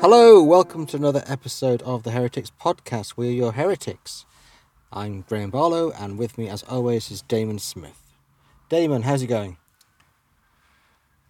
[0.00, 3.14] Hello, welcome to another episode of the Heretics Podcast.
[3.16, 4.24] We're your heretics.
[4.92, 8.00] I'm Graham Barlow, and with me, as always, is Damon Smith.
[8.68, 9.56] Damon, how's it going?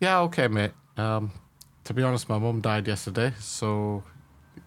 [0.01, 0.73] Yeah, okay, mate.
[0.97, 1.31] Um,
[1.85, 4.03] to be honest, my mum died yesterday, so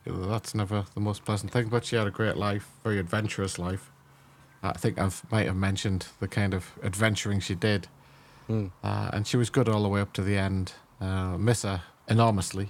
[0.05, 1.67] that's never the most pleasant thing.
[1.69, 3.91] But she had a great life, very adventurous life.
[4.63, 7.87] I think I might have mentioned the kind of adventuring she did,
[8.49, 8.71] Mm.
[8.83, 10.73] uh, and she was good all the way up to the end.
[10.99, 12.69] Uh, miss her enormously,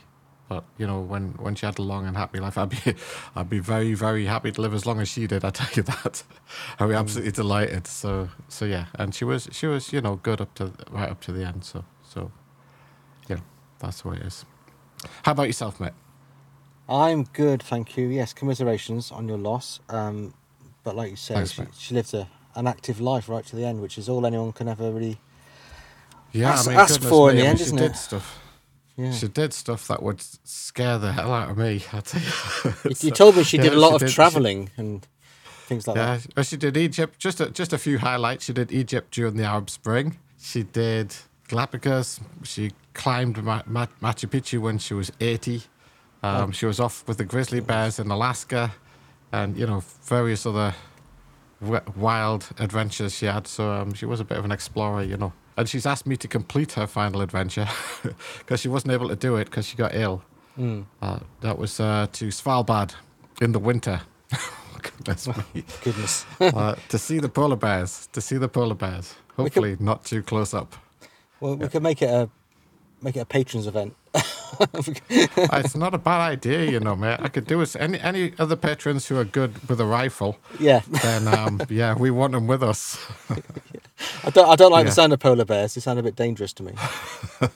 [0.51, 2.93] but you know when when she had a long and happy life, I'd be
[3.37, 5.45] I'd be very very happy to live as long as she did.
[5.45, 6.23] I tell you that.
[6.77, 7.87] I'd be absolutely delighted.
[7.87, 11.21] So so yeah, and she was she was you know good up to right up
[11.21, 11.63] to the end.
[11.63, 12.33] So so
[13.29, 13.37] yeah,
[13.79, 14.43] that's the way it is.
[15.23, 15.93] How about yourself, mate?
[16.89, 18.09] I'm good, thank you.
[18.09, 19.79] Yes, commiserations on your loss.
[19.87, 20.33] Um,
[20.83, 23.63] but like you said, Thanks, she, she lived a, an active life right to the
[23.63, 25.17] end, which is all anyone can ever really.
[26.33, 27.95] Yeah, Ask- I mean, ask for in the I mean, end, she isn't did it?
[27.95, 28.40] stuff.
[29.01, 29.11] Yeah.
[29.13, 31.83] She did stuff that would scare the hell out of me.
[31.93, 32.93] I tell you.
[32.95, 35.07] So- you told me she yeah, did a lot of did- she- travelling and
[35.67, 36.27] things like Yeah, that.
[36.35, 37.17] well, she did Egypt.
[37.19, 38.45] Just a, just a few highlights.
[38.45, 40.17] She did Egypt during the Arab Spring.
[40.39, 41.15] She did
[41.47, 42.19] Galapagos.
[42.43, 45.63] She climbed Ma- Ma- Machu Picchu when she was eighty.
[46.23, 46.51] Um, Oh.
[46.51, 48.73] She was off with the grizzly bears in Alaska,
[49.31, 50.75] and you know various other
[51.61, 53.47] w- wild adventures she had.
[53.47, 55.33] So um, she was a bit of an explorer, you know.
[55.57, 57.67] And she's asked me to complete her final adventure
[58.39, 60.23] because she wasn't able to do it because she got ill.
[60.57, 60.85] Mm.
[61.01, 62.93] Uh, that was uh, to Svalbard
[63.41, 64.01] in the winter.
[64.81, 65.63] Goodness me.
[65.83, 66.25] Goodness.
[66.39, 68.07] Uh, to see the polar bears.
[68.13, 69.15] To see the polar bears.
[69.35, 70.75] Hopefully, not too close up.
[71.39, 72.29] well, we could make it a
[73.01, 73.95] make it a patrons event.
[75.09, 77.19] It's not a bad idea, you know, mate.
[77.19, 77.75] I could do it.
[77.79, 82.11] Any any other patrons who are good with a rifle, yeah, then um, yeah, we
[82.11, 82.97] want them with us.
[84.23, 84.49] I don't.
[84.49, 85.73] I don't like the sound of polar bears.
[85.75, 86.73] They sound a bit dangerous to me.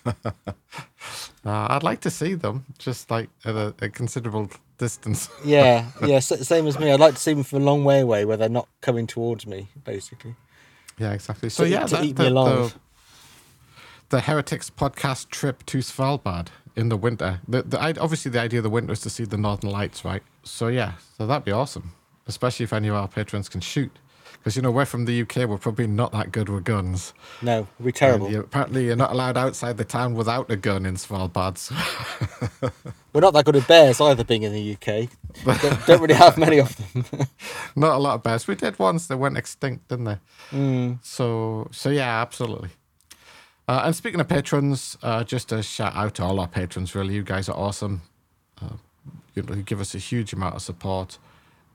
[1.45, 5.29] Uh, I'd like to see them, just like at a, a considerable distance.
[5.45, 6.17] Yeah, yeah.
[6.17, 6.91] Same as me.
[6.91, 9.45] I'd like to see them from a long way away, where they're not coming towards
[9.45, 9.67] me.
[9.83, 10.35] Basically.
[10.97, 11.50] Yeah, exactly.
[11.50, 12.73] So To yeah, to that- eat me the, alive.
[14.09, 17.41] the, the Heretics podcast trip to Svalbard in the winter.
[17.47, 20.23] The, the obviously the idea of the winter is to see the Northern Lights, right?
[20.44, 21.91] So yeah, so that'd be awesome,
[22.25, 23.91] especially if any of our patrons can shoot.
[24.45, 27.16] Because you know we're from the UK, we're probably not that good with guns.
[27.41, 28.29] No, we're terrible.
[28.29, 31.57] you- apparently, you're not allowed outside the town without a gun in Svalbard.
[31.57, 31.73] So
[33.11, 34.23] We're not that good at bears either.
[34.23, 35.09] Being in the UK,
[35.44, 37.06] don't, don't really have many of them.
[37.75, 38.47] not a lot of bears.
[38.47, 40.17] We did once; they went extinct, didn't they?
[40.51, 41.03] Mm.
[41.03, 42.69] So, so yeah, absolutely.
[43.67, 46.94] Uh, and speaking of patrons, uh, just a shout out to all our patrons.
[46.94, 48.03] Really, you guys are awesome.
[48.62, 48.75] Uh,
[49.33, 51.17] you, know, you give us a huge amount of support,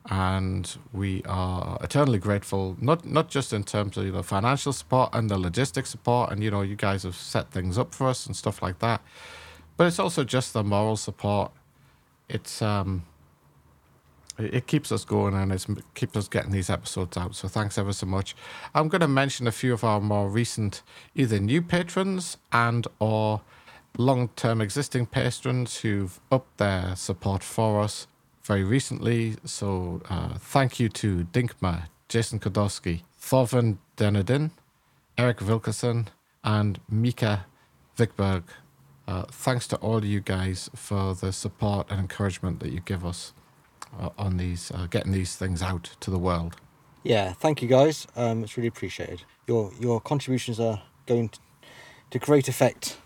[0.09, 2.75] and we are eternally grateful.
[2.79, 6.51] Not not just in terms of know financial support and the logistic support, and you
[6.51, 9.01] know you guys have set things up for us and stuff like that.
[9.77, 11.51] But it's also just the moral support.
[12.29, 13.03] It's um,
[14.37, 17.35] it keeps us going and it keeps us getting these episodes out.
[17.35, 18.35] So thanks ever so much.
[18.73, 20.81] I'm going to mention a few of our more recent,
[21.15, 23.41] either new patrons and or
[23.97, 28.07] long-term existing patrons who've upped their support for us
[28.43, 29.35] very recently.
[29.45, 34.51] So uh, thank you to Dinkma, Jason Kodowski, Thorvan Denedin,
[35.17, 36.09] Eric Wilkerson,
[36.43, 37.45] and Mika
[37.97, 38.43] Vikberg.
[39.07, 43.33] Uh, thanks to all you guys for the support and encouragement that you give us
[43.99, 46.55] uh, on these, uh, getting these things out to the world.
[47.03, 48.07] Yeah, thank you guys.
[48.15, 49.23] Um, it's really appreciated.
[49.47, 51.39] Your your contributions are going to,
[52.11, 52.97] to great effect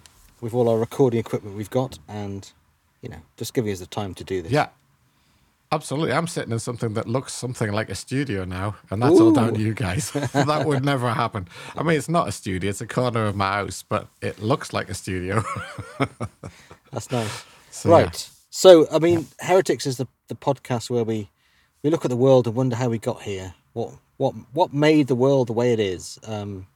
[0.41, 2.51] with all our recording equipment we've got, and
[3.01, 4.51] you know, just giving us the time to do this.
[4.51, 4.67] Yeah,
[5.71, 6.13] absolutely.
[6.13, 9.53] I'm sitting in something that looks something like a studio now, and that's all down
[9.53, 10.11] to you guys.
[10.33, 11.47] that would never happen.
[11.75, 14.73] I mean, it's not a studio; it's a corner of my house, but it looks
[14.73, 15.43] like a studio.
[16.91, 17.45] that's nice.
[17.71, 17.95] So, yeah.
[18.03, 18.29] right.
[18.49, 21.29] So, I mean, Heretics is the, the podcast where we
[21.83, 23.53] we look at the world and wonder how we got here.
[23.73, 26.19] What what what made the world the way it is?
[26.25, 26.67] Um,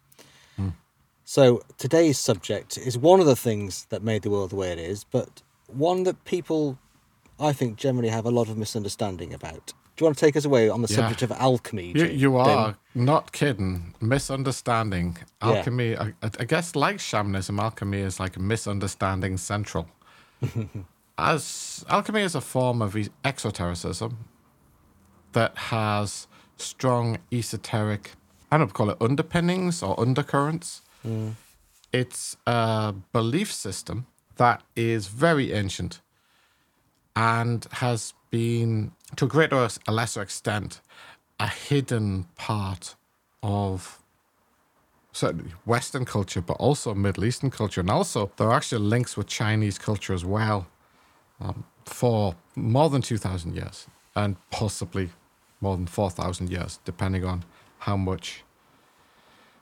[1.30, 4.80] So today's subject is one of the things that made the world the way it
[4.80, 6.80] is, but one that people,
[7.40, 9.68] I think, generally have a lot of misunderstanding about.
[9.96, 10.96] Do you want to take us away on the Yeah.
[10.98, 11.92] subject of alchemy?
[11.96, 13.96] You, you are not kidding.
[14.02, 15.18] Misunderstanding.
[15.42, 15.48] Yeah.
[15.50, 19.88] Alchemy, I, I guess, like shamanism, alchemy is like misunderstanding central.
[21.18, 22.96] As alchemy is a form of
[23.26, 24.26] exotericism
[25.34, 26.28] that has
[26.58, 28.12] strong esoteric,
[28.52, 30.82] I don't call it underpinnings or undercurrents.
[31.06, 31.34] Mm.
[31.92, 34.06] It's a belief system
[34.38, 36.00] that is very ancient
[37.16, 40.82] and has been, to a greater or a lesser extent,
[41.40, 42.96] a hidden part
[43.42, 44.00] of
[45.12, 47.82] certainly Western culture, but also Middle Eastern culture.
[47.82, 50.68] And also, there are actually links with Chinese culture as well
[51.42, 55.10] um, for more than 2,000 years and possibly
[55.62, 57.44] more than 4,000 years, depending on
[57.80, 58.44] how much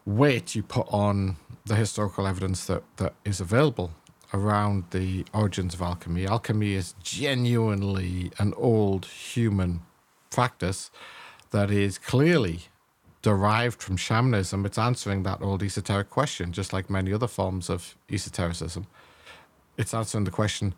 [0.05, 3.91] weight you put on the historical evidence that, that is available
[4.33, 6.25] around the origins of alchemy.
[6.25, 9.81] Alchemy is genuinely an old human
[10.29, 10.91] practice
[11.51, 12.61] that is clearly
[13.21, 14.65] derived from shamanism.
[14.65, 18.87] It's answering that old esoteric question, just like many other forms of esotericism.
[19.77, 20.73] It's answering the question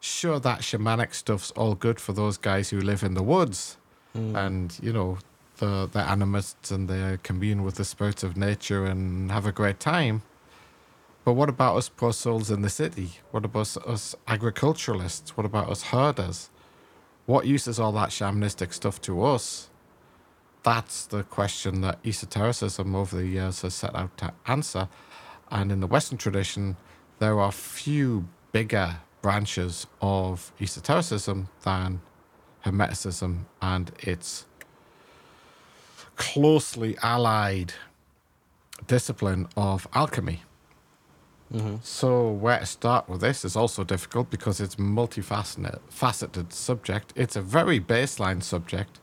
[0.00, 3.76] sure, that shamanic stuff's all good for those guys who live in the woods
[4.14, 4.34] hmm.
[4.34, 5.18] and, you know,
[5.58, 9.78] the, the animists and they commune with the spirits of nature and have a great
[9.78, 10.22] time.
[11.24, 13.20] But what about us poor souls in the city?
[13.30, 15.36] What about us agriculturalists?
[15.36, 16.50] What about us herders?
[17.26, 19.68] What use is all that shamanistic stuff to us?
[20.62, 24.88] That's the question that esotericism over the years has set out to answer.
[25.50, 26.76] And in the Western tradition,
[27.18, 32.00] there are few bigger branches of esotericism than
[32.64, 34.46] Hermeticism and its
[36.16, 37.72] closely allied
[38.86, 40.42] discipline of alchemy.
[41.52, 41.76] Mm-hmm.
[41.82, 47.12] So where to start with this is also difficult because it's multifaceted faceted subject.
[47.16, 49.00] It's a very baseline subject.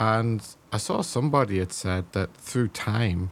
[0.00, 0.42] And
[0.72, 3.30] I saw somebody had said that through time,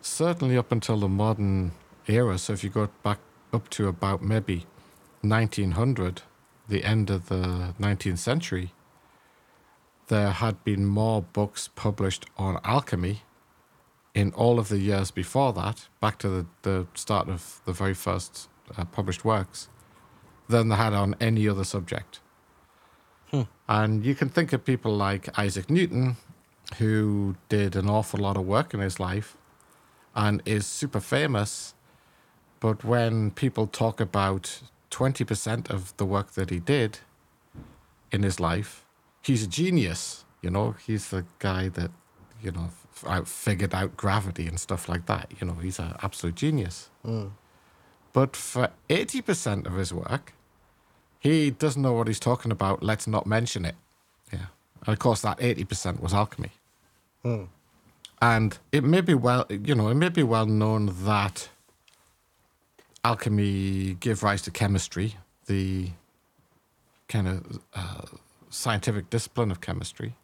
[0.00, 1.72] certainly up until the modern
[2.06, 3.18] era, so if you go back
[3.52, 4.66] up to about maybe
[5.22, 6.22] 1900,
[6.68, 8.72] the end of the 19th century,
[10.08, 13.22] there had been more books published on alchemy
[14.18, 17.94] in all of the years before that, back to the, the start of the very
[17.94, 19.68] first uh, published works,
[20.48, 22.18] than they had on any other subject.
[23.68, 26.16] And you can think of people like Isaac Newton,
[26.78, 29.36] who did an awful lot of work in his life
[30.16, 31.74] and is super famous.
[32.58, 36.98] But when people talk about 20% of the work that he did
[38.10, 38.84] in his life,
[39.22, 40.24] he's a genius.
[40.42, 41.90] You know, he's the guy that,
[42.42, 42.70] you know,
[43.06, 45.32] out figured out gravity and stuff like that.
[45.40, 46.90] You know, he's an absolute genius.
[48.12, 50.32] But for 80% of his work,
[51.20, 52.82] he doesn't know what he's talking about.
[52.82, 53.74] Let's not mention it.
[54.32, 54.46] Yeah.
[54.86, 56.52] And of course, that 80% was alchemy.
[58.20, 61.48] And it may be well, you know, it may be well known that
[63.04, 65.16] alchemy gave rise to chemistry,
[65.46, 65.90] the
[67.08, 68.06] kind of uh,
[68.50, 70.14] scientific discipline of chemistry.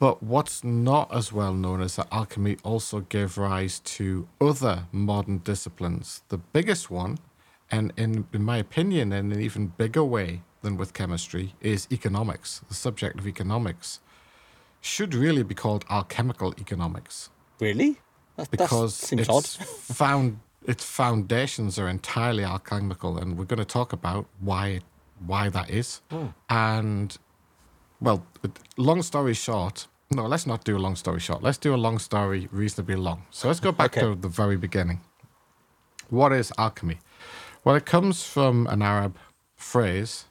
[0.00, 5.38] But what's not as well known is that alchemy also gave rise to other modern
[5.38, 6.22] disciplines.
[6.28, 7.18] The biggest one,
[7.70, 12.62] and in, in my opinion, in an even bigger way than with chemistry, is economics.
[12.68, 14.00] The subject of economics
[14.80, 17.30] should really be called alchemical economics
[17.60, 17.98] Really?
[18.36, 19.46] That, because that seems its odd.
[19.46, 24.80] found its foundations are entirely alchemical, and we're going to talk about why
[25.26, 26.00] why that is.
[26.10, 26.26] Hmm.
[26.48, 27.18] And
[28.00, 28.24] well,
[28.76, 31.42] long story short, no, let's not do a long story short.
[31.42, 33.24] Let's do a long story reasonably long.
[33.30, 34.00] So let's go back Okay.
[34.02, 35.00] to the very beginning.
[36.10, 36.98] What is alchemy?
[37.64, 39.16] Well, it comes from an Arab
[39.56, 40.26] phrase,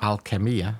[0.00, 0.76] alchemia,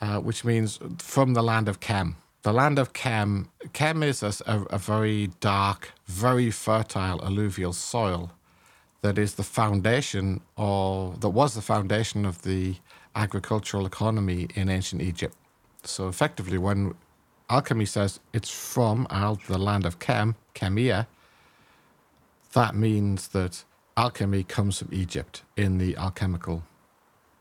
[0.00, 2.16] uh, which means from the land of Chem.
[2.42, 4.34] The land of Chem, Chem is a,
[4.70, 8.32] a very dark, very fertile alluvial soil
[9.02, 12.76] that is the foundation of, that was the foundation of the
[13.16, 15.36] agricultural economy in ancient Egypt.
[15.84, 16.94] So effectively, when
[17.50, 21.06] alchemy says it's from Al, the land of Chem, Chemia,
[22.52, 23.64] that means that
[23.96, 26.62] alchemy comes from Egypt in the alchemical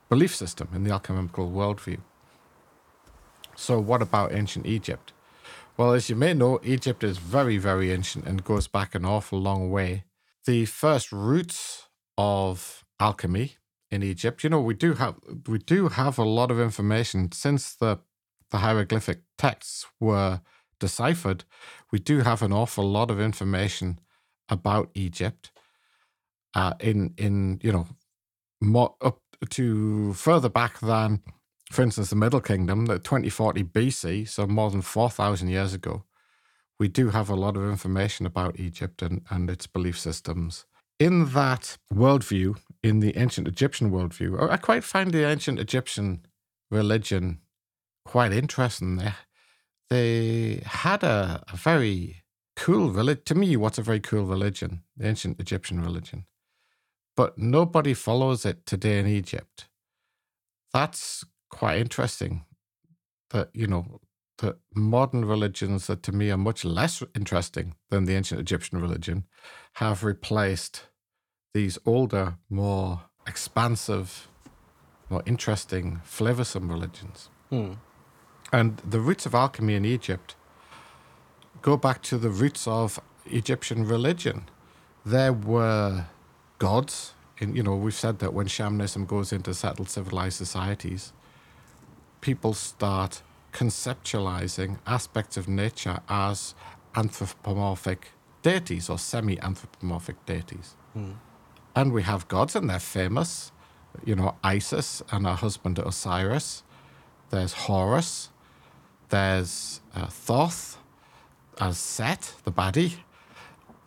[0.10, 2.00] belief system, in the alchemical worldview.
[3.56, 5.14] So, what about ancient Egypt?
[5.78, 9.40] Well, as you may know, Egypt is very, very ancient and goes back an awful
[9.40, 10.06] long way.
[10.46, 13.58] The first roots of alchemy
[13.92, 15.16] in Egypt, you know, we do have
[15.48, 18.00] we do have a lot of information since the
[18.52, 20.42] the hieroglyphic texts were
[20.80, 21.44] deciphered.
[21.92, 24.00] We do have an awful lot of information
[24.50, 25.52] about Egypt.
[26.54, 27.88] Uh, in in you know
[28.62, 31.22] more up to further back than
[31.72, 36.04] for instance, the Middle Kingdom, the 2040 BC, so more than 4,000 years ago,
[36.80, 40.66] we do have a lot of information about Egypt and, and its belief systems.
[41.00, 46.24] In that worldview, in the ancient Egyptian worldview, oh, I quite find the ancient Egyptian
[46.70, 47.40] religion
[48.06, 48.98] quite interesting.
[48.98, 49.14] They,
[49.90, 52.24] they had a, a very
[52.56, 53.24] cool religion.
[53.26, 54.84] To me, what's a very cool religion?
[54.96, 56.26] The ancient Egyptian religion.
[57.18, 59.68] But nobody follows it today in Egypt.
[60.72, 62.46] That's quite interesting.
[63.32, 64.00] That, you know,
[64.38, 69.26] that modern religions that to me are much less interesting than the ancient Egyptian religion
[69.76, 70.84] have replaced
[71.56, 74.28] these older, more expansive,
[75.10, 77.30] more interesting, flavoursome religions.
[77.50, 77.74] Hmm.
[78.52, 80.36] And the roots of alchemy in Egypt
[81.62, 84.50] go back to the roots of Egyptian religion.
[85.06, 86.08] There were
[86.60, 87.14] gods.
[87.38, 91.14] In, you know, we've said that when shamanism goes into settled civilized societies,
[92.20, 93.22] people start
[93.54, 96.54] conceptualizing aspects of nature as
[96.96, 100.76] anthropomorphic deities or semi anthropomorphic deities.
[101.76, 103.52] And we have gods, and they're famous.
[104.04, 106.64] You know, Isis and her husband Osiris.
[107.30, 108.30] There's Horus.
[109.10, 110.78] There's uh, Thoth
[111.60, 112.96] as Set, the baddie.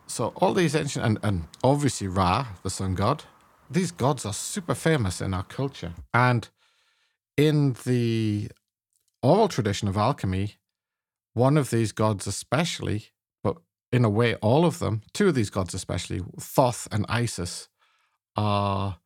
[0.07, 3.25] So all these ancient, and, and obviously Ra, the sun god.
[3.71, 5.93] These gods are super famous in our culture.
[6.15, 6.49] And
[7.37, 8.51] in the
[9.23, 10.55] oral tradition of alchemy,
[11.35, 13.09] one of these gods, especially,
[13.43, 13.59] but
[13.93, 17.69] in a way, all of them, two of these gods, especially, Thoth and Isis,
[18.39, 18.99] are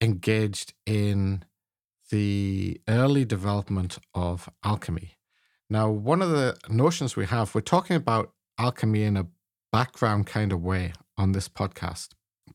[0.00, 1.44] engaged in
[2.10, 5.12] the early development of alchemy.
[5.70, 9.28] Now, one of the notions we have, we're talking about alchemy in a
[9.72, 12.08] background kind of way on this podcast,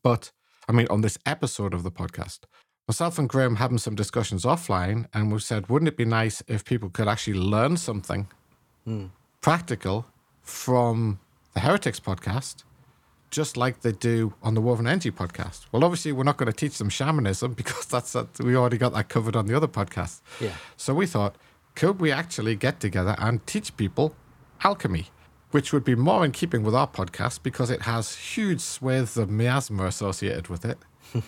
[0.03, 0.31] but
[0.67, 2.39] I mean, on this episode of the podcast.
[2.88, 6.65] Myself and Graham having some discussions offline, and we said, wouldn't it be nice if
[6.65, 8.27] people could actually learn something
[8.83, 9.05] hmm.
[9.41, 10.05] practical
[10.41, 11.19] from
[11.53, 12.63] the Heretics podcast,
[13.31, 15.65] just like they do on the Woven Energy podcast?
[15.71, 18.93] Well, obviously, we're not going to teach them shamanism because that's that, we already got
[18.93, 20.21] that covered on the other podcast.
[20.39, 20.53] Yeah.
[20.77, 21.36] So we thought,
[21.75, 24.15] could we actually get together and teach people
[24.63, 25.07] alchemy?
[25.51, 29.31] Which would be more in keeping with our podcast because it has huge swathes of
[29.31, 30.77] miasma associated with it.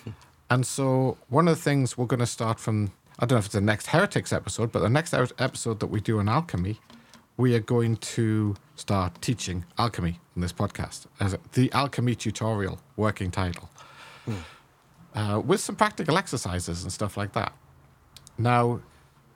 [0.52, 3.46] And so, one of the things we're going to start from, I don't know if
[3.46, 6.82] it's the next Heretics episode, but the next er- episode that we do on alchemy,
[7.38, 13.32] we are going to start teaching alchemy in this podcast as the alchemy tutorial working
[13.32, 13.70] title
[15.14, 17.54] uh, with some practical exercises and stuff like that.
[18.38, 18.82] Now,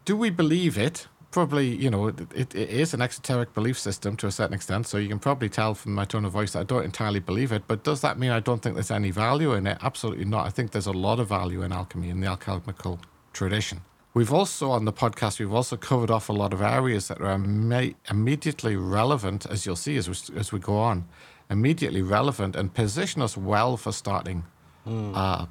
[0.05, 1.07] do we believe it?
[1.31, 4.87] Probably, you know, it, it, is an exoteric belief system to a certain extent.
[4.87, 7.51] So you can probably tell from my tone of voice that I don't entirely believe
[7.51, 7.63] it.
[7.67, 9.77] But does that mean I don't think there's any value in it?
[9.81, 10.45] Absolutely not.
[10.45, 12.99] I think there's a lot of value in alchemy in the alchemical
[13.33, 13.81] tradition.
[14.15, 17.37] We've also, on the podcast, we've also covered off a lot of areas that are
[17.37, 21.05] imme- immediately relevant, as you'll see as we, as we go on,
[21.49, 24.45] immediately relevant and position us well for starting
[24.87, 25.47] uh,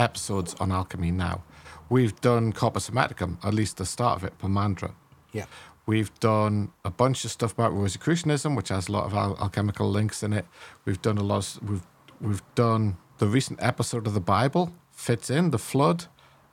[0.00, 1.44] episodes on alchemy now.
[1.90, 4.94] We've done Corpus Hermeticum, at least the start of it, Poimandres.
[5.32, 5.46] Yeah.
[5.86, 9.88] We've done a bunch of stuff about Rosicrucianism, which has a lot of al- alchemical
[9.88, 10.44] links in it.
[10.84, 11.38] We've done a lot.
[11.38, 11.86] Of, we've
[12.20, 16.06] we've done the recent episode of the Bible fits in the flood,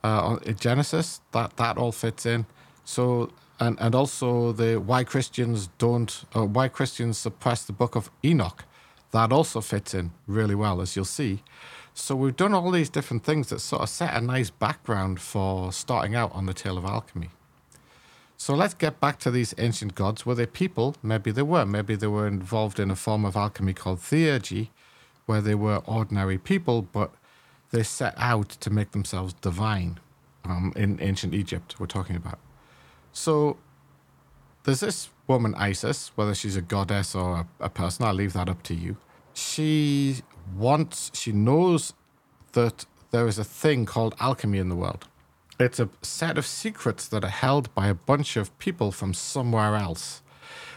[0.06, 1.20] uh, Genesis.
[1.32, 2.46] That that all fits in.
[2.84, 8.10] So and and also the why Christians don't or why Christians suppress the Book of
[8.24, 8.64] Enoch.
[9.12, 11.42] That also fits in really well, as you'll see.
[11.94, 15.72] So we've done all these different things that sort of set a nice background for
[15.72, 17.30] starting out on the tale of alchemy.
[18.36, 20.26] So let's get back to these ancient gods.
[20.26, 20.94] Were they people?
[21.02, 21.64] Maybe they were.
[21.64, 24.68] Maybe they were involved in a form of alchemy called theurgy,
[25.24, 27.14] where they were ordinary people, but
[27.70, 29.98] they set out to make themselves divine.
[30.44, 32.38] Um, in ancient Egypt, we're talking about.
[33.12, 33.56] So
[34.64, 38.48] there's this woman, Isis, whether she's a goddess or a, a person, I'll leave that
[38.48, 38.96] up to you.
[39.34, 40.16] She
[40.56, 41.92] wants, she knows
[42.52, 45.06] that there is a thing called alchemy in the world.
[45.58, 49.76] It's a set of secrets that are held by a bunch of people from somewhere
[49.76, 50.22] else,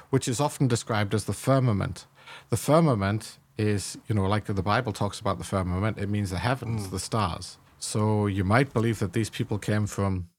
[0.10, 2.06] which is often described as the firmament.
[2.50, 6.40] The firmament is, you know, like the Bible talks about the firmament, it means the
[6.40, 6.92] heavens, mm.
[6.92, 7.58] the stars.
[7.78, 10.30] So you might believe that these people came from,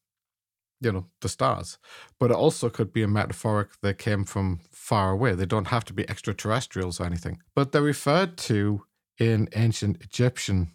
[0.81, 1.79] you know, the stars,
[2.19, 5.35] but it also could be a metaphoric they came from far away.
[5.35, 8.85] They don't have to be extraterrestrials or anything, but they're referred to
[9.19, 10.73] in ancient Egyptian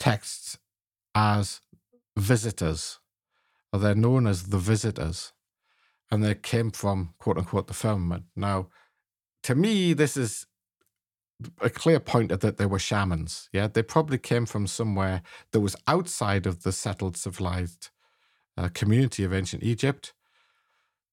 [0.00, 0.58] texts
[1.14, 1.60] as
[2.16, 2.98] visitors,
[3.72, 5.32] or they're known as the visitors,
[6.10, 8.24] and they came from quote unquote the firmament.
[8.34, 8.68] Now,
[9.44, 10.46] to me, this is
[11.60, 13.48] a clear pointer that they were shamans.
[13.52, 17.90] Yeah, they probably came from somewhere that was outside of the settled civilized
[18.56, 20.12] uh, community of ancient Egypt.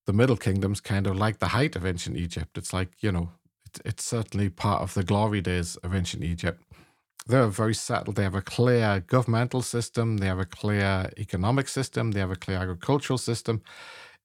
[0.06, 2.58] The Middle Kingdom's kind of like the height of ancient Egypt.
[2.58, 3.32] It's like, you know,
[3.66, 6.62] it, it's certainly part of the glory days of ancient Egypt.
[7.28, 8.16] They're very settled.
[8.16, 10.18] They have a clear governmental system.
[10.18, 12.12] They have a clear economic system.
[12.12, 13.62] They have a clear agricultural system.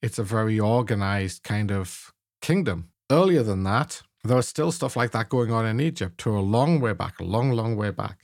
[0.00, 2.90] It's a very organized kind of kingdom.
[3.10, 6.40] Earlier than that, there was still stuff like that going on in Egypt to a
[6.40, 8.18] long way back, a long, long way back.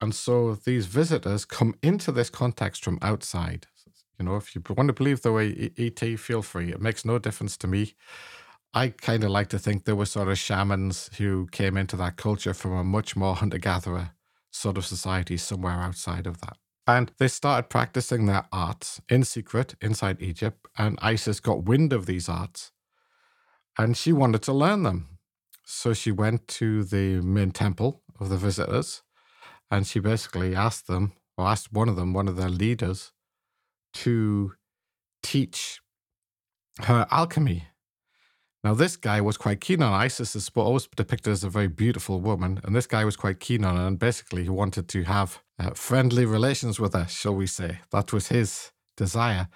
[0.00, 3.66] And so these visitors come into this context from outside.
[4.18, 6.72] You know, if you want to believe the way ET, feel free.
[6.72, 7.94] It makes no difference to me.
[8.74, 12.16] I kind of like to think there were sort of shamans who came into that
[12.16, 14.10] culture from a much more hunter gatherer
[14.50, 16.56] sort of society somewhere outside of that.
[16.86, 20.66] And they started practicing their arts in secret inside Egypt.
[20.78, 22.72] And Isis got wind of these arts
[23.78, 25.15] and she wanted to learn them.
[25.68, 29.02] So she went to the main temple of the visitors
[29.68, 33.12] and she basically asked them, or asked one of them, one of their leaders,
[33.94, 34.52] to
[35.24, 35.80] teach
[36.82, 37.64] her alchemy.
[38.62, 42.20] Now, this guy was quite keen on Isis, is always depicted as a very beautiful
[42.20, 45.42] woman, and this guy was quite keen on her, and basically he wanted to have
[45.58, 47.80] uh, friendly relations with her, shall we say.
[47.90, 49.48] That was his desire.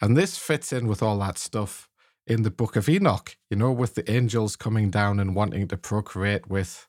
[0.00, 1.88] And this fits in with all that stuff
[2.26, 5.76] in the book of Enoch, you know, with the angels coming down and wanting to
[5.76, 6.88] procreate with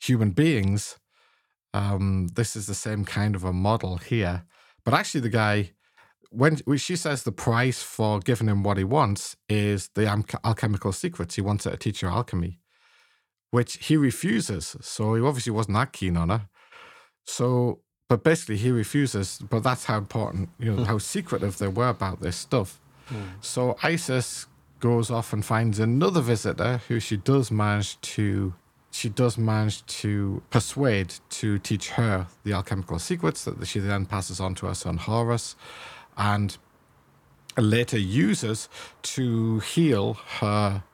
[0.00, 0.98] human beings.
[1.72, 4.44] Um, this is the same kind of a model here.
[4.84, 5.72] But actually, the guy,
[6.30, 10.06] when she says the price for giving him what he wants is the
[10.44, 12.60] alchemical secrets, he wants her to teach her alchemy,
[13.50, 14.76] which he refuses.
[14.80, 16.48] So he obviously wasn't that keen on her.
[17.26, 19.40] So, but basically, he refuses.
[19.50, 22.80] But that's how important, you know, how secretive they were about this stuff.
[23.10, 23.28] Mm.
[23.40, 24.46] So Isis
[24.80, 28.54] goes off and finds another visitor who she does manage to
[28.90, 34.38] she does manage to persuade to teach her the alchemical secrets that she then passes
[34.38, 35.56] on to her son Horus
[36.16, 36.56] and
[37.56, 38.68] later uses
[39.02, 40.84] to heal her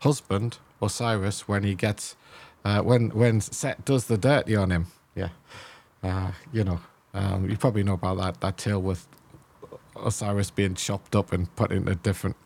[0.00, 2.16] husband Osiris when he gets
[2.64, 4.86] uh, when when Set does the dirty on him.
[5.14, 5.28] Yeah,
[6.02, 6.80] uh, you know,
[7.14, 9.06] um, you probably know about that that tale with
[9.96, 12.36] Osiris being chopped up and put into different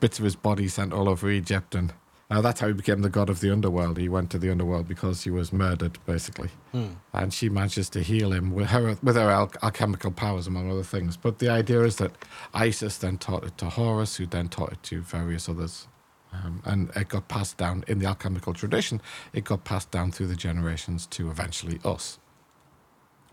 [0.00, 1.92] bits of his body sent all over Egypt and
[2.30, 3.98] now that's how he became the god of the underworld.
[3.98, 6.94] He went to the underworld because he was murdered, basically, hmm.
[7.12, 10.82] and she manages to heal him with her with her al- alchemical powers, among other
[10.82, 11.16] things.
[11.16, 12.12] But the idea is that
[12.52, 15.86] Isis then taught it to Horus, who then taught it to various others,
[16.32, 19.00] um, and it got passed down in the alchemical tradition.
[19.32, 22.18] It got passed down through the generations to eventually us.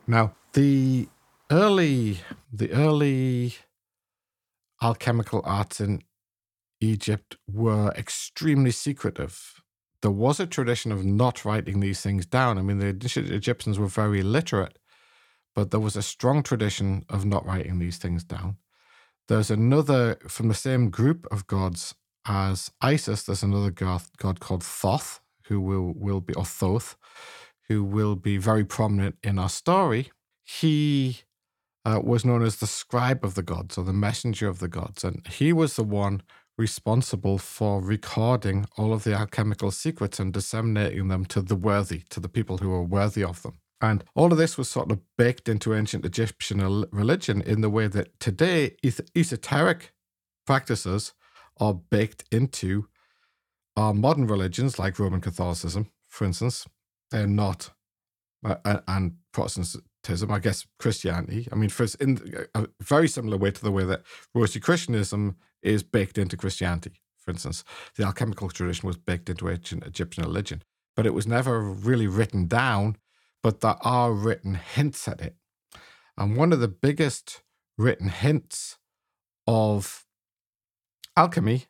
[0.06, 1.08] Now the
[1.52, 2.20] early
[2.52, 3.56] the early
[4.82, 6.02] alchemical arts in
[6.82, 9.62] Egypt were extremely secretive.
[10.02, 12.58] There was a tradition of not writing these things down.
[12.58, 14.78] I mean, the Egyptians were very literate,
[15.56, 18.58] but there was a strong tradition of not writing these things down.
[19.30, 23.24] There's another from the same group of gods as Isis.
[23.24, 26.98] There's another god, god called Thoth, who will will be or Thoth,
[27.70, 30.12] who will be very prominent in our story.
[30.44, 31.22] He
[31.86, 35.04] uh, was known as the scribe of the gods or the messenger of the gods,
[35.04, 36.22] and he was the one
[36.58, 42.20] responsible for recording all of the alchemical secrets and disseminating them to the worthy, to
[42.20, 43.60] the people who were worthy of them.
[43.82, 47.88] And all of this was sort of baked into ancient Egyptian religion in the way
[47.88, 48.78] that today
[49.16, 49.92] esoteric
[50.46, 51.14] practices
[51.60, 52.88] are baked into
[53.76, 56.66] our modern religions, like Roman Catholicism, for instance.
[57.12, 57.72] They're not,
[58.46, 61.48] uh, and Protestantism, I guess Christianity.
[61.52, 64.04] I mean, for in a very similar way to the way that
[64.36, 67.02] Rosicrucianism is baked into Christianity.
[67.18, 67.64] For instance,
[67.96, 70.62] the alchemical tradition was baked into ancient Egyptian religion,
[70.96, 72.98] but it was never really written down,
[73.42, 75.36] but there are written hints at it.
[76.18, 77.42] And one of the biggest
[77.78, 78.78] written hints
[79.48, 80.06] of
[81.16, 81.68] alchemy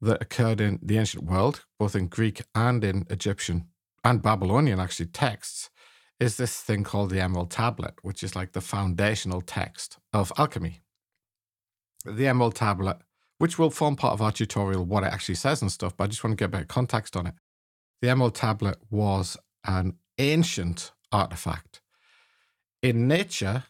[0.00, 3.66] that occurred in the ancient world, both in Greek and in Egyptian
[4.02, 5.70] and Babylonian actually texts,
[6.20, 10.80] is this thing called the Emerald Tablet, which is like the foundational text of alchemy.
[12.04, 12.98] The Emerald Tablet
[13.40, 16.06] which will form part of our tutorial, what it actually says and stuff, but I
[16.08, 17.32] just want to get a bit of context on it.
[18.02, 21.80] The Emerald Tablet was an ancient artifact.
[22.82, 23.64] In nature,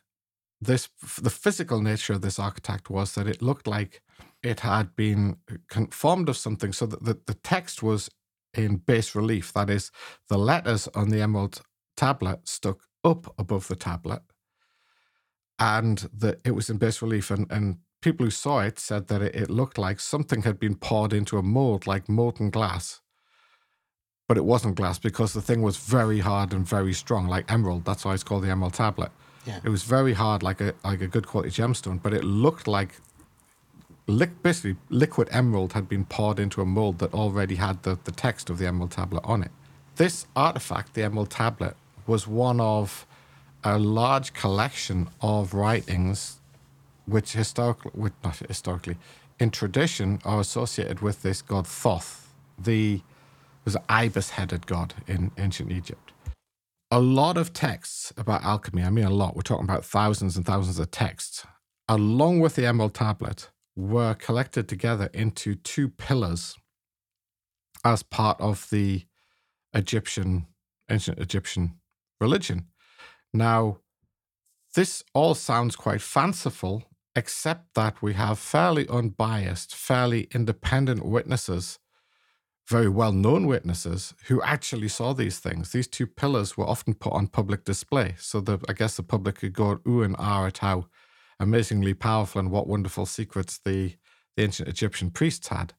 [0.60, 0.88] this
[1.22, 4.02] the physical nature of this artifact was that it looked like
[4.42, 5.36] it had been
[5.92, 8.10] formed of something so that the, the text was
[8.52, 9.52] in bas relief.
[9.52, 9.92] That is,
[10.28, 11.62] the letters on the emerald
[12.00, 14.22] tablet stuck up above the tablet
[15.58, 19.22] and that it was in bas relief and, and people who saw it said that
[19.22, 23.00] it, it looked like something had been poured into a mold like molten glass.
[24.28, 27.84] But it wasn't glass because the thing was very hard and very strong, like emerald.
[27.84, 29.10] That's why it's called the emerald tablet.
[29.44, 29.58] Yeah.
[29.64, 32.92] It was very hard, like a like a good quality gemstone, but it looked like
[34.06, 38.12] lick, basically liquid emerald had been poured into a mold that already had the, the
[38.12, 39.50] text of the emerald tablet on it.
[39.96, 41.74] This artifact, the emerald tablet,
[42.06, 43.06] was one of
[43.64, 46.40] a large collection of writings
[47.06, 48.96] which historically, which not historically,
[49.38, 53.00] in tradition are associated with this god Thoth, the
[53.64, 56.12] was an ibis-headed god in ancient Egypt.
[56.90, 60.46] A lot of texts about alchemy, I mean a lot, we're talking about thousands and
[60.46, 61.46] thousands of texts,
[61.88, 66.56] along with the emerald tablet, were collected together into two pillars
[67.84, 69.06] as part of the
[69.72, 70.46] Egyptian,
[70.90, 71.79] ancient Egyptian
[72.20, 72.66] religion.
[73.32, 73.78] Now,
[74.74, 76.84] this all sounds quite fanciful,
[77.16, 81.78] except that we have fairly unbiased, fairly independent witnesses,
[82.68, 85.72] very well known witnesses, who actually saw these things.
[85.72, 88.14] These two pillars were often put on public display.
[88.18, 90.86] So the, I guess the public could go ooh and ah at how
[91.40, 93.96] amazingly powerful and what wonderful secrets the,
[94.36, 95.74] the ancient Egyptian priests had.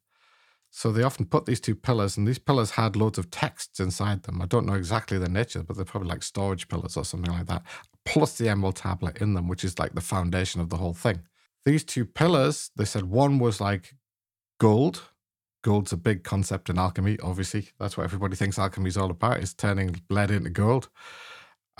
[0.73, 4.23] So they often put these two pillars, and these pillars had loads of texts inside
[4.23, 4.41] them.
[4.41, 7.47] I don't know exactly their nature, but they're probably like storage pillars or something like
[7.47, 7.63] that,
[8.05, 11.19] plus the emerald tablet in them, which is like the foundation of the whole thing.
[11.65, 13.95] These two pillars, they said one was like
[14.59, 15.03] gold.
[15.61, 17.69] Gold's a big concept in alchemy, obviously.
[17.77, 20.89] That's what everybody thinks alchemy is all about, is turning lead into gold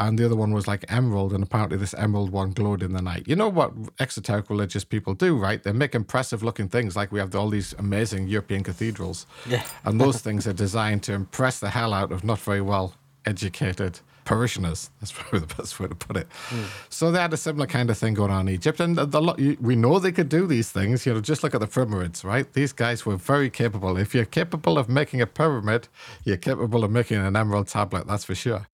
[0.08, 3.02] and the other one was like emerald, and apparently this emerald one glowed in the
[3.02, 3.24] night.
[3.28, 5.62] You know what exoteric religious people do, right?
[5.62, 9.64] They make impressive looking things, like we have all these amazing European cathedrals, Yeah.
[9.86, 12.94] and those things are designed to impress the hell out of not very well
[13.26, 14.90] educated parishioners.
[15.00, 16.28] That's probably the best way to put it.
[16.50, 16.64] Hmm.
[16.90, 19.58] So they had a similar kind of thing going on in Egypt, and the, the,
[19.62, 21.06] we know they could do these things.
[21.06, 22.52] You know, just look at the pyramids, right?
[22.54, 23.98] These guys were very capable.
[23.98, 25.88] If you're capable of making a pyramid,
[26.24, 28.08] you're capable of making an emerald tablet.
[28.08, 28.68] That's for sure.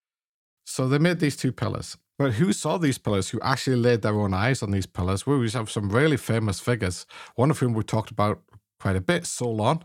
[0.78, 1.98] So they made these two pillars.
[2.20, 3.30] But who saw these pillars?
[3.30, 5.26] Who actually laid their own eyes on these pillars?
[5.26, 7.08] Well, we have some really famous figures.
[7.34, 8.44] One of whom we talked about
[8.80, 9.84] quite a bit, Solon.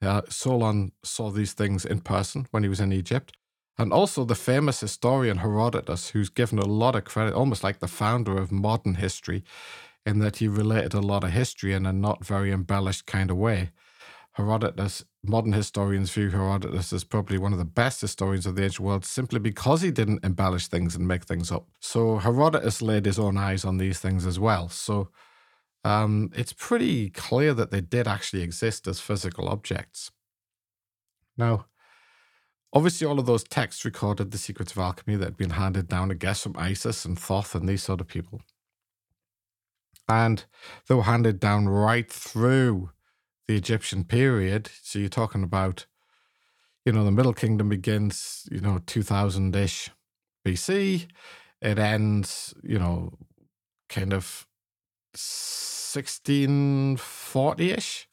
[0.00, 3.36] Uh, Solon saw these things in person when he was in Egypt.
[3.76, 7.86] And also the famous historian Herodotus, who's given a lot of credit, almost like the
[7.86, 9.44] founder of modern history,
[10.06, 13.36] in that he related a lot of history in a not very embellished kind of
[13.36, 13.72] way.
[14.34, 18.86] Herodotus, modern historians view Herodotus as probably one of the best historians of the ancient
[18.86, 21.68] world simply because he didn't embellish things and make things up.
[21.80, 24.70] So Herodotus laid his own eyes on these things as well.
[24.70, 25.10] So
[25.84, 30.10] um, it's pretty clear that they did actually exist as physical objects.
[31.36, 31.66] Now,
[32.72, 36.10] obviously, all of those texts recorded the secrets of alchemy that had been handed down,
[36.10, 38.40] I guess, from Isis and Thoth and these sort of people.
[40.08, 40.44] And
[40.88, 42.90] they were handed down right through
[43.48, 44.70] the Egyptian period.
[44.82, 45.86] So you're talking about,
[46.84, 49.90] you know, the Middle Kingdom begins, you know, 2000 ish
[50.46, 51.06] BC.
[51.60, 53.12] It ends, you know,
[53.88, 54.46] kind of
[55.14, 58.08] 1640 ish.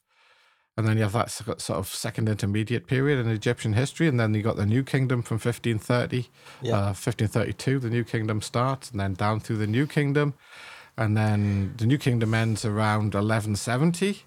[0.78, 4.08] And then you have that sort of second intermediate period in Egyptian history.
[4.08, 6.30] And then you got the New Kingdom from 1530,
[6.62, 6.74] Yeah.
[6.74, 10.36] uh, 1532, the New Kingdom starts, and then down through the New Kingdom.
[10.96, 14.24] And then the New Kingdom ends around 1170.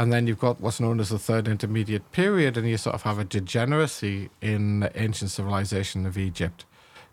[0.00, 3.02] And then you've got what's known as the third intermediate period, and you sort of
[3.02, 6.64] have a degeneracy in the ancient civilization of Egypt,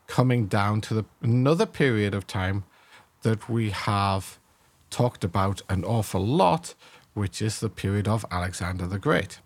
[0.08, 2.64] coming down to the, another period of time
[3.24, 4.40] that we have
[4.90, 6.76] talked about an awful lot,
[7.14, 9.42] which is the period of Alexander the Great.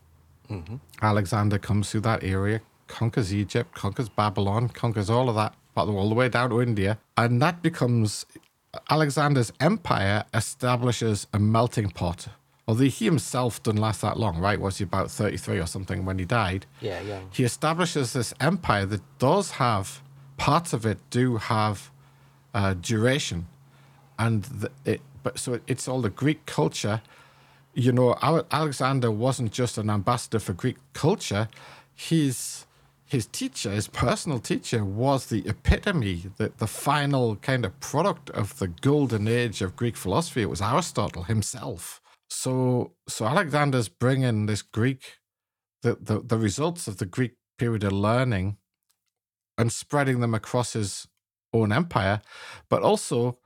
[0.48, 0.76] Mm-hmm.
[1.02, 6.14] Alexander comes through that area, conquers Egypt, conquers Babylon, conquers all of that, all the
[6.14, 8.24] way down to India, and that becomes
[8.92, 12.28] Alexander's empire establishes a melting pot.
[12.72, 14.58] Although he himself didn't last that long, right?
[14.58, 16.66] Was he about 33 or something when he died?
[16.80, 17.20] Yeah, yeah.
[17.30, 20.02] He establishes this empire that does have,
[20.38, 21.92] parts of it do have
[22.54, 23.48] uh, duration.
[24.18, 27.02] And the, it, but so it, it's all the Greek culture.
[27.74, 31.50] You know, Alexander wasn't just an ambassador for Greek culture.
[31.94, 32.66] His
[33.06, 38.58] his teacher, his personal teacher, was the epitome, the, the final kind of product of
[38.60, 40.42] the golden age of Greek philosophy.
[40.44, 42.00] It was Aristotle himself.
[42.32, 45.17] So, so Alexander's bringing this Greek,
[45.84, 48.56] the, the, the results of the Greek period of learning
[49.58, 51.10] and spreading them across his
[51.54, 52.22] own empire,
[52.70, 53.38] but also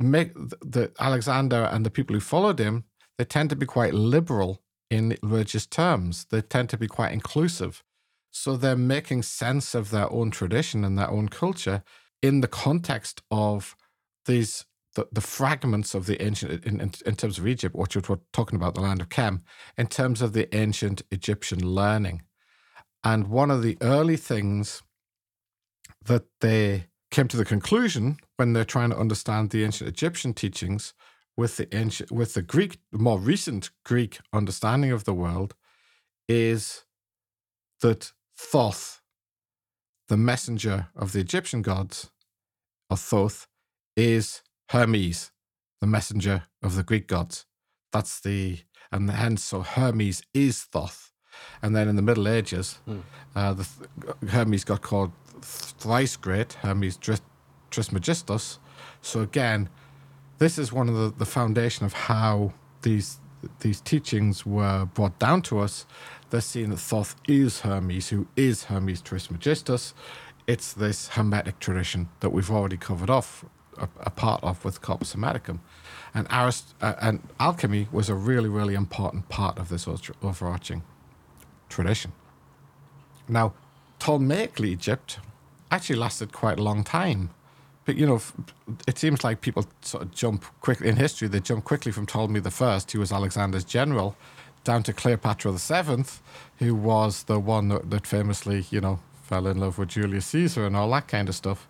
[0.00, 2.84] make the, the Alexander and the people who followed him,
[3.18, 6.26] they tend to be quite liberal in religious terms.
[6.28, 7.84] They tend to be quite inclusive.
[8.32, 11.84] So they're making sense of their own tradition and their own culture
[12.20, 13.76] in the context of
[14.26, 18.18] these the, the fragments of the ancient in, in, in terms of Egypt, which we're
[18.32, 19.42] talking about the land of Chem,
[19.76, 22.22] in terms of the ancient Egyptian learning.
[23.04, 24.82] And one of the early things
[26.04, 30.94] that they came to the conclusion when they're trying to understand the ancient Egyptian teachings
[31.36, 35.54] with the ancient, with the Greek, the more recent Greek understanding of the world,
[36.28, 36.84] is
[37.80, 39.00] that Thoth,
[40.08, 42.10] the messenger of the Egyptian gods,
[42.90, 43.46] or Thoth,
[43.96, 45.30] is Hermes,
[45.80, 47.46] the messenger of the Greek gods.
[47.92, 48.58] That's the
[48.90, 51.12] and hence so Hermes is Thoth.
[51.62, 52.78] And then in the Middle Ages,
[53.36, 53.68] uh, the
[54.28, 57.20] Hermes got called thrice great, Hermes Tris-
[57.70, 58.58] Trismegistus.
[59.02, 59.68] So again,
[60.38, 62.52] this is one of the, the foundation of how
[62.82, 63.20] these
[63.60, 65.86] these teachings were brought down to us.
[66.30, 69.94] They're seeing that Thoth is Hermes, who is Hermes Trismegistus.
[70.48, 73.44] It's this Hermetic tradition that we've already covered off
[73.78, 75.58] a, a part of with Corpus Hermeticum,
[76.14, 79.86] and Arist- uh, and alchemy was a really really important part of this
[80.22, 80.82] overarching
[81.68, 82.12] tradition.
[83.28, 83.52] Now,
[83.98, 85.18] Ptolemaic Egypt
[85.70, 87.30] actually lasted quite a long time.
[87.84, 88.20] But, you know,
[88.86, 92.40] it seems like people sort of jump quickly in history, they jump quickly from Ptolemy
[92.40, 94.14] the First, who was Alexander's general,
[94.62, 96.20] down to Cleopatra Seventh,
[96.58, 100.66] who was the one that, that famously, you know, fell in love with Julius Caesar
[100.66, 101.66] and all that kind of stuff,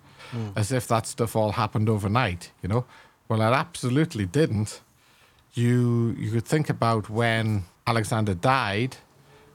[0.57, 2.85] as if that stuff all happened overnight, you know.
[3.29, 4.81] Well, it absolutely didn't.
[5.55, 8.97] You you could think about when Alexander died,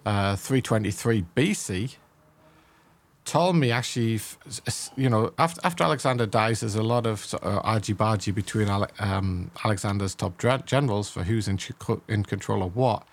[0.06, 1.96] uh, 323 BC.
[3.26, 4.20] Ptolemy actually,
[4.98, 9.50] you know, after, after Alexander dies, there's a lot of of argy-bargy between Ale- um,
[9.64, 11.58] Alexander's top generals for who's in,
[12.08, 13.08] in control of what.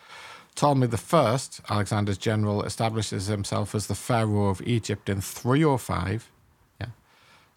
[0.56, 6.30] Ptolemy the First, Alexander's general, establishes himself as the pharaoh of Egypt in 305.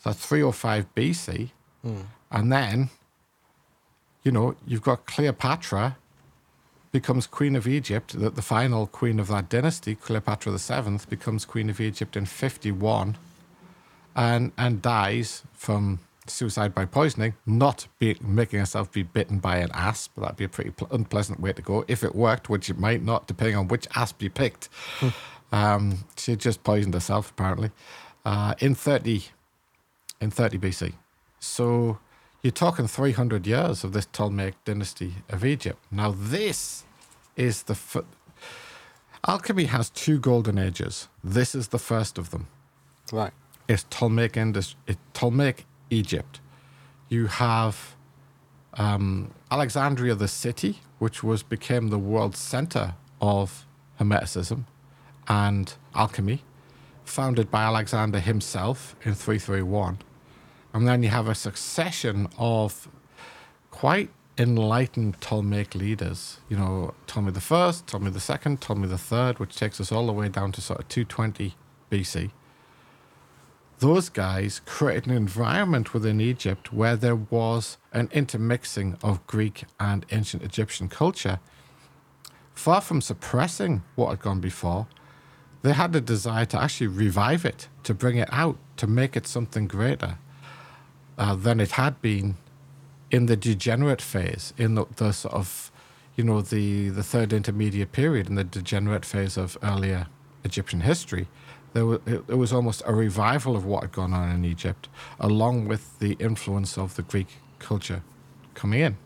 [0.04, 1.52] So that's 305 BC,
[2.30, 2.90] and then,
[4.24, 5.96] you know, you've got Cleopatra
[6.92, 8.20] becomes queen of Egypt.
[8.20, 12.26] The, the final queen of that dynasty, Cleopatra the Seventh, becomes queen of Egypt in
[12.26, 13.16] 51,
[14.16, 19.70] and and dies from suicide by poisoning, not be, making herself be bitten by an
[19.74, 20.12] asp.
[20.18, 23.04] That'd be a pretty pl- unpleasant way to go if it worked, which it might
[23.04, 24.68] not, depending on which asp you picked.
[25.54, 27.72] um, she just poisoned herself apparently
[28.26, 29.26] uh, in 30
[30.22, 30.94] in 30 BC.
[31.40, 32.00] So
[32.42, 35.80] you're talking 300 years of this Ptolemaic dynasty of Egypt.
[35.92, 36.84] Now, this
[37.36, 37.74] is the.
[37.74, 37.98] F-
[39.26, 41.08] Alchemy has two golden ages.
[41.24, 42.48] This is the first of them.
[43.12, 43.32] Right.
[43.70, 46.42] It's Ptolemaic, Indus- it- Ptolemaic Egypt.
[47.08, 47.96] You have
[48.74, 53.66] um, Alexandria, the city, which was became the world center of
[54.00, 54.66] Hermeticism
[55.28, 56.44] and alchemy,
[57.06, 60.00] founded by Alexander himself in 331.
[60.74, 62.88] And then you have a succession of
[63.72, 66.40] quite enlightened Ptolemaic leaders.
[66.50, 70.08] You know, Ptolemy the First, Ptolemy the Second, Ptolemy the Third, which takes us all
[70.08, 71.56] the way down to sort of 220
[71.92, 72.32] BC.
[73.80, 80.06] Those guys created an environment within Egypt where there was an intermixing of Greek and
[80.12, 81.40] ancient Egyptian culture.
[82.54, 84.88] Far from suppressing what had gone before,
[85.64, 89.26] they had a desire to actually revive it, to bring it out, to make it
[89.26, 90.18] something greater
[91.18, 92.36] uh, than it had been
[93.10, 95.72] in the degenerate phase, in the, the sort of,
[96.18, 100.08] you know, the, the third intermediate period, in the degenerate phase of earlier
[100.44, 101.28] Egyptian history.
[101.72, 105.68] There was, it, was almost a revival of what had gone on in Egypt, along
[105.68, 108.04] with the influence of the Greek culture
[108.54, 108.98] coming in.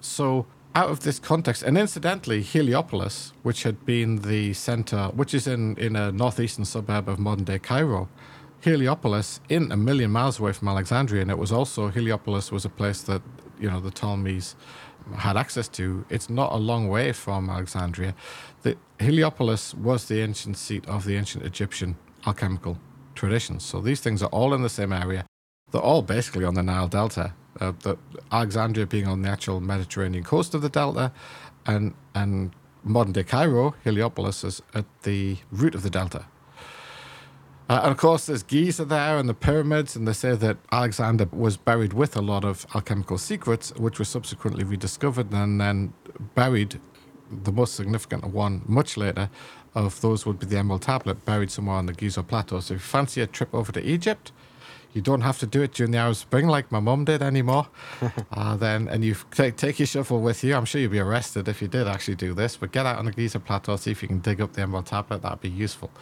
[0.00, 5.46] So, out of this context, and incidentally, Heliopolis, which had been the center, which is
[5.46, 8.08] in, in a northeastern suburb of modern day Cairo,
[8.60, 12.68] Heliopolis, in a million miles away from Alexandria, and it was also Heliopolis was a
[12.68, 13.22] place that
[13.58, 14.54] you know the Ptolemies
[15.16, 16.04] had access to.
[16.10, 18.14] It's not a long way from Alexandria.
[18.62, 22.78] The Heliopolis was the ancient seat of the ancient Egyptian alchemical
[23.14, 23.64] traditions.
[23.64, 25.24] So these things are all in the same area.
[25.70, 27.34] They're all basically on the Nile Delta.
[27.60, 27.96] Uh, the
[28.30, 31.12] Alexandria being on the actual Mediterranean coast of the Delta,
[31.66, 32.52] and and
[32.84, 36.26] modern day Cairo, Heliopolis, is at the root of the Delta.
[37.68, 41.28] Uh, and of course, there's Giza there and the pyramids, and they say that Alexander
[41.32, 45.92] was buried with a lot of alchemical secrets, which were subsequently rediscovered and then
[46.34, 46.80] buried.
[47.30, 49.28] The most significant one, much later,
[49.74, 52.60] of those would be the Emerald Tablet, buried somewhere on the Giza Plateau.
[52.60, 54.32] So if you fancy a trip over to Egypt,
[54.98, 57.68] you don't have to do it during the Arab Spring like my mum did anymore.
[58.32, 60.56] uh, then, and you take, take your shovel with you.
[60.56, 63.04] I'm sure you'd be arrested if you did actually do this, but get out on
[63.04, 65.22] the Giza Plateau, see if you can dig up the Emerald Tablet.
[65.22, 65.92] That'd be useful.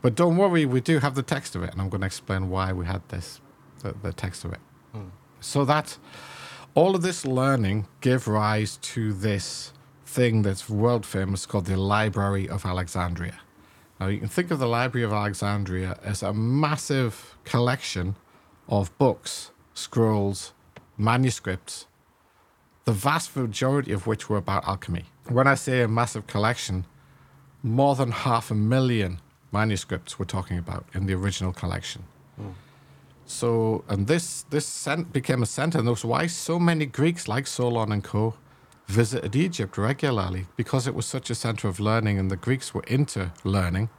[0.00, 2.50] But don't worry, we do have the text of it, and I'm going to explain
[2.50, 3.40] why we had this,
[3.84, 4.60] the, the text of it.
[5.38, 5.98] So that
[6.74, 9.72] all of this learning gave rise to this
[10.04, 13.38] thing that's world famous called the Library of Alexandria.
[14.00, 18.16] Now, you can think of the Library of Alexandria as a massive collection
[18.72, 20.54] of books, scrolls,
[20.96, 21.86] manuscripts,
[22.86, 25.04] the vast majority of which were about alchemy.
[25.28, 26.86] When I say a massive collection,
[27.62, 29.20] more than half a million
[29.52, 32.04] manuscripts we're talking about in the original collection.
[32.36, 32.52] Hmm.
[33.26, 37.46] So, and this this cent- became a center, and that's why so many Greeks, like
[37.46, 38.34] Solon and co,
[38.86, 42.84] visited Egypt regularly because it was such a center of learning, and the Greeks were
[42.86, 43.90] into learning.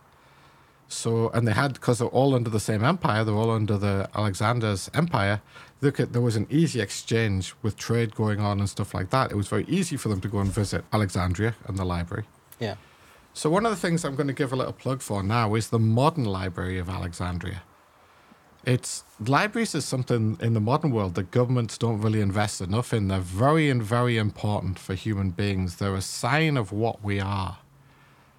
[0.93, 4.09] So, and they had because they're all under the same empire, they're all under the
[4.15, 5.41] Alexander's empire.
[5.81, 9.31] Look at there was an easy exchange with trade going on and stuff like that.
[9.31, 12.25] It was very easy for them to go and visit Alexandria and the library.
[12.59, 12.75] Yeah.
[13.33, 15.69] So one of the things I'm going to give a little plug for now is
[15.69, 17.63] the modern Library of Alexandria.
[18.65, 23.09] It's libraries is something in the modern world that governments don't really invest enough in.
[23.09, 25.77] They're very and very important for human beings.
[25.77, 27.57] They're a sign of what we are.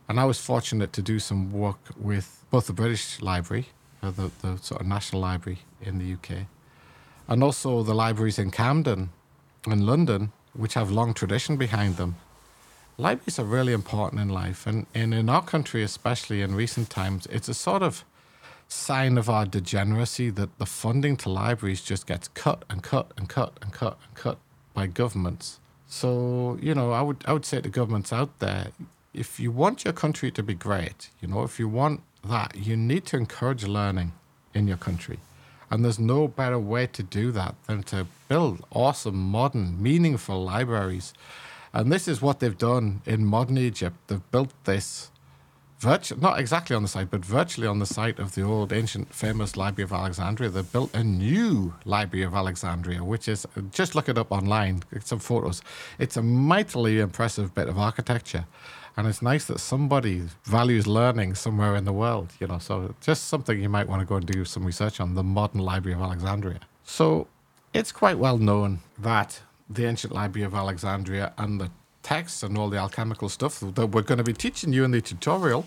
[0.08, 3.68] And I was fortunate to do some work with both the British Library,
[4.02, 6.46] uh, the, the sort of National Library in the UK,
[7.26, 9.10] and also the libraries in Camden
[9.66, 12.16] and London, which have long tradition behind them.
[12.98, 17.26] Libraries are really important in life, and, and in our country, especially in recent times,
[17.30, 18.04] it's a sort of
[18.68, 23.28] sign of our degeneracy that the funding to libraries just gets cut and cut and
[23.28, 24.38] cut and cut and cut
[24.74, 25.60] by governments.
[25.86, 28.68] So, you know, I would I would say to governments out there,
[29.14, 32.76] if you want your country to be great, you know, if you want that, you
[32.76, 34.12] need to encourage learning
[34.52, 35.18] in your country.
[35.70, 41.14] And there's no better way to do that than to build awesome, modern, meaningful libraries.
[41.72, 43.96] And this is what they've done in modern Egypt.
[44.06, 45.10] They've built this
[45.84, 49.54] not exactly on the site, but virtually on the site of the old ancient famous
[49.54, 50.48] Library of Alexandria.
[50.48, 55.06] They built a new Library of Alexandria, which is just look it up online, get
[55.06, 55.60] some photos.
[55.98, 58.46] It's a mightily impressive bit of architecture.
[58.96, 62.58] And it's nice that somebody values learning somewhere in the world, you know.
[62.58, 65.60] So just something you might want to go and do some research on the modern
[65.60, 66.60] Library of Alexandria.
[66.84, 67.26] So
[67.72, 71.70] it's quite well known that the ancient Library of Alexandria and the
[72.02, 75.00] texts and all the alchemical stuff that we're going to be teaching you in the
[75.00, 75.66] tutorial,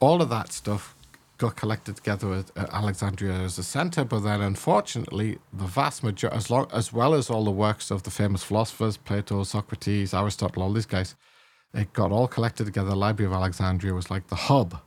[0.00, 0.94] all of that stuff
[1.42, 4.04] got collected together at, at uh, Alexandria as a center.
[4.04, 8.04] But then, unfortunately, the vast majority, as, long, as well as all the works of
[8.04, 11.16] the famous philosophers, Plato, Socrates, Aristotle, all these guys,
[11.74, 12.90] it got all collected together.
[12.90, 14.80] The Library of Alexandria was like the hub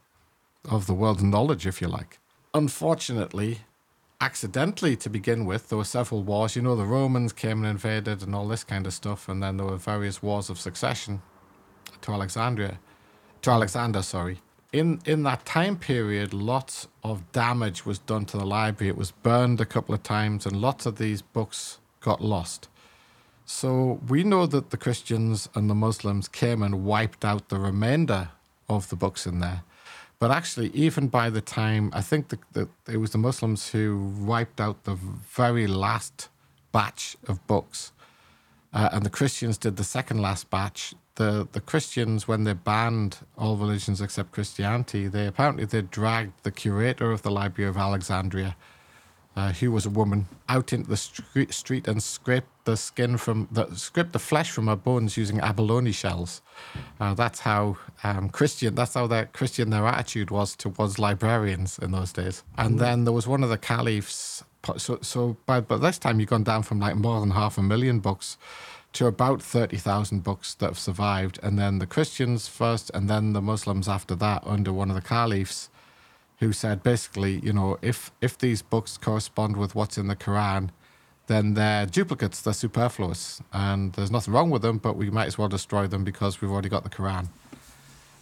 [0.69, 2.19] of the world's knowledge, if you like.
[2.53, 3.61] Unfortunately,
[4.21, 6.55] accidentally to begin with, there were several wars.
[6.55, 9.57] You know, the Romans came and invaded and all this kind of stuff, and then
[9.57, 11.21] there were various wars of succession
[12.01, 12.79] to Alexandria,
[13.41, 14.39] to Alexander, sorry.
[14.71, 18.89] In in that time period, lots of damage was done to the library.
[18.89, 22.67] It was burned a couple of times, and lots of these books got lost.
[23.45, 28.29] So we know that the Christians and the Muslims came and wiped out the remainder
[28.67, 29.61] of the books in there.
[30.17, 34.59] But actually, even by the time, I think that it was the Muslims who wiped
[34.59, 36.29] out the very last
[36.71, 37.91] batch of books.
[38.73, 40.95] Uh, and the Christians did the second last batch.
[41.15, 46.51] The the Christians, when they banned all religions except Christianity, they apparently they dragged the
[46.51, 48.55] curator of the Library of Alexandria,
[49.35, 53.47] uh, who was a woman, out into the street, street and scraped the skin from
[53.51, 56.41] the scraped the flesh from her bones using abalone shells.
[56.99, 58.75] Uh, that's how um, Christian.
[58.75, 62.43] That's how their Christian their attitude was towards librarians in those days.
[62.57, 64.43] And then there was one of the caliphs.
[64.77, 67.61] So so by by this time you've gone down from like more than half a
[67.61, 68.37] million books
[68.95, 71.37] to about 30,000 books that have survived.
[71.43, 75.01] And then the Christians first, and then the Muslims after that, under one of the
[75.01, 75.69] caliphs,
[76.39, 80.69] who said basically, you know, if, if these books correspond with what's in the Quran,
[81.27, 85.37] then they're duplicates, they're superfluous, and there's nothing wrong with them, but we might as
[85.37, 87.29] well destroy them because we've already got the Quran.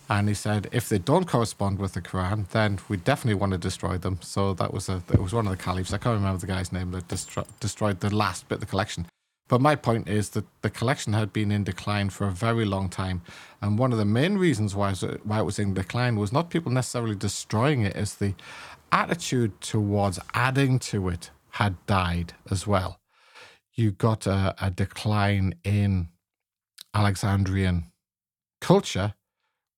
[0.10, 3.58] And he said, if they don't correspond with the Quran, then we definitely want to
[3.58, 4.19] destroy them.
[4.21, 5.93] So that was a, it was one of the caliphs.
[5.93, 9.08] I can't remember the guy's name that destro- destroyed the last bit of the collection.
[9.54, 12.89] But my point is that the collection had been in decline for a very long
[12.89, 13.22] time,
[13.62, 16.32] and one of the main reasons why it was, why it was in decline was
[16.32, 18.34] not people necessarily destroying it, as the
[18.92, 23.00] attitude towards adding to it had died as well.
[23.76, 26.08] You got a, a decline in
[26.96, 27.91] Alexandrian
[28.60, 29.14] culture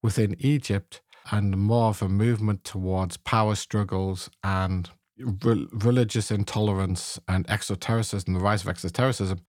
[0.02, 1.02] within Egypt,
[1.32, 8.40] and more of a movement towards power struggles and re- religious intolerance and exotericism, the
[8.40, 9.42] rise of exotericism.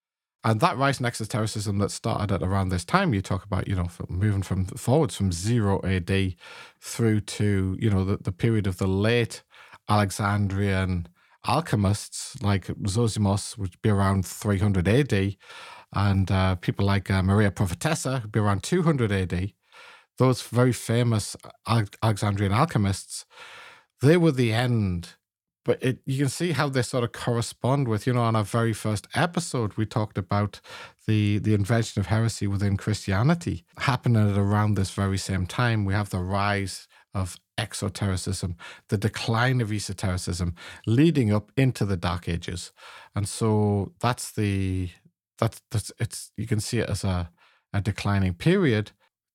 [0.47, 3.75] And that rise in exotericism that started at around this time, you talk about, you
[3.75, 6.37] know, moving from forwards from zero AD
[6.81, 9.43] through to, you know, the, the period of the late
[9.89, 11.09] Alexandrian
[11.49, 15.37] alchemists like Zosimos, which would be around 300 AD,
[15.93, 19.53] and uh, people like uh, Maria Prophetessa, who'd be around 200 AD.
[20.19, 21.35] those very famous
[22.05, 23.27] Alexandrian alchemists,
[24.01, 25.15] they were the end.
[25.67, 28.45] But it, you can see how they sort of correspond with, you know, on our
[28.45, 30.61] very first episode, we talked about
[31.09, 35.85] the, the invention of heresy within Christianity happening at around this very same time.
[35.85, 38.55] We have the rise of exotericism,
[38.91, 40.55] the decline of esotericism,
[40.87, 42.71] leading up into the Dark Ages,
[43.17, 44.91] and so that's the
[45.39, 47.31] that's that's it's you can see it as a
[47.73, 48.93] a declining period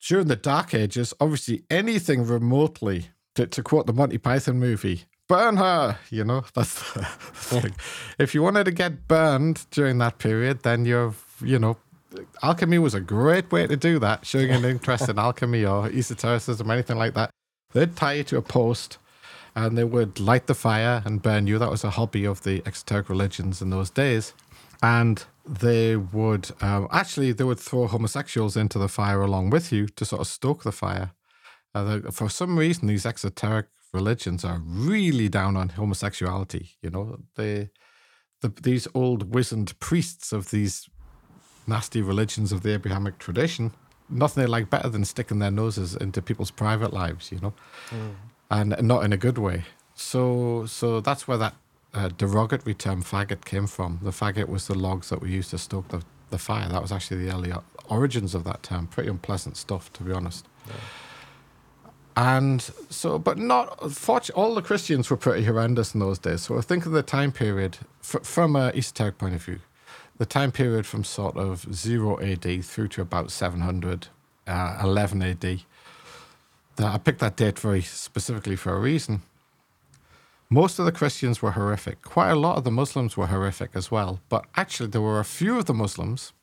[0.08, 1.14] during the Dark Ages.
[1.20, 5.06] Obviously, anything remotely to, to quote the Monty Python movie.
[5.32, 6.44] Burn her, you know.
[6.54, 7.76] That's the thing.
[8.20, 11.78] if you wanted to get burned during that period, then you're, you know,
[12.44, 14.26] alchemy was a great way to do that.
[14.26, 17.30] Showing an interest in alchemy or esotericism, anything like that.
[17.72, 18.98] They'd tie you to a post
[19.56, 21.58] and they would light the fire and burn you.
[21.60, 24.34] That was a hobby of the exoteric religions in those days.
[24.84, 29.88] And they would um, actually they would throw homosexuals into the fire along with you
[29.88, 31.12] to sort of stoke the fire.
[31.74, 36.78] Uh, for some reason, these exoteric religions are really down on homosexuality.
[36.82, 37.70] You know, they
[38.42, 40.90] the, these old wizened priests of these
[41.68, 43.72] nasty religions of the Abrahamic tradition
[44.12, 47.54] nothing they like better than sticking their noses into people's private lives, you know,
[47.90, 48.14] mm.
[48.50, 49.64] and not in a good way.
[49.96, 51.56] So, so that's where that
[51.94, 54.00] uh, derogatory term faggot came from.
[54.02, 56.68] The faggot was the logs that were used to stoke the, the fire.
[56.70, 57.54] That was actually the early
[57.90, 58.88] origins of that term.
[58.88, 60.48] Pretty unpleasant stuff, to be honest.
[60.68, 60.74] Yeah.
[62.16, 63.80] And so, but not,
[64.36, 66.42] all the Christians were pretty horrendous in those days.
[66.42, 69.60] So I think of the time period f- from an esoteric point of view
[70.22, 74.08] the time period from sort of 0 AD through to about 700,
[74.46, 75.62] uh, 11 AD.
[76.78, 79.24] I picked that date very specifically for a reason.
[80.48, 82.04] Most of the Christians were horrific.
[82.04, 84.20] Quite a lot of the Muslims were horrific as well.
[84.30, 86.34] But actually, there were a few of the Muslims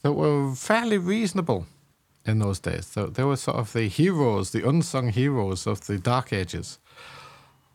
[0.00, 1.66] that were fairly reasonable
[2.28, 2.86] in those days.
[2.86, 6.78] So they were sort of the heroes, the unsung heroes of the Dark Ages.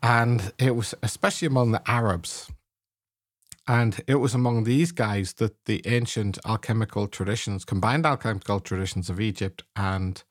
[0.02, 2.50] And it was especially among the Arabs.
[3.66, 9.20] And it was among these guys that the ancient alchemical traditions, combined alchemical traditions of
[9.20, 10.22] Egypt and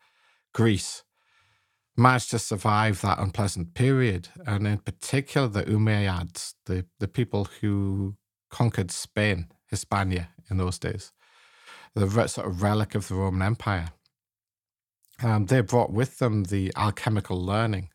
[0.53, 1.03] Greece,
[1.97, 4.29] managed to survive that unpleasant period.
[4.45, 8.15] And in particular, the Umayyads, the, the people who
[8.49, 11.11] conquered Spain, Hispania in those days,
[11.95, 13.89] the sort of relic of the Roman Empire.
[15.23, 17.89] Um, they brought with them the alchemical learning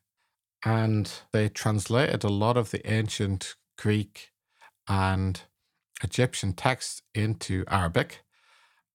[0.65, 4.31] and they translated a lot of the ancient Greek
[4.89, 5.43] and
[6.03, 8.23] Egyptian texts into Arabic.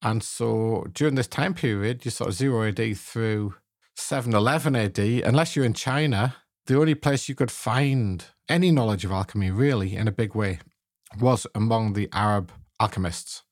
[0.02, 3.54] And so during this time period, you sort of 0 AD through
[3.96, 9.12] 711 AD, unless you're in China, the only place you could find any knowledge of
[9.12, 10.60] alchemy really in a big way
[11.20, 13.44] was among the Arab alchemists,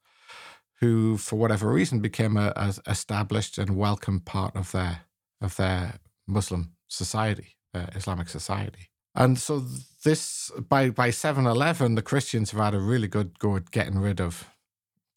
[0.81, 5.01] who, for whatever reason, became a, a established and welcome part of their
[5.39, 8.89] of their Muslim society, uh, Islamic society.
[9.15, 9.63] And so
[10.03, 13.99] this by by seven eleven, the Christians have had a really good go at getting
[13.99, 14.49] rid of,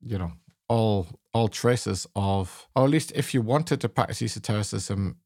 [0.00, 0.32] you know,
[0.68, 5.16] all all traces of, or at least if you wanted to practice esotericism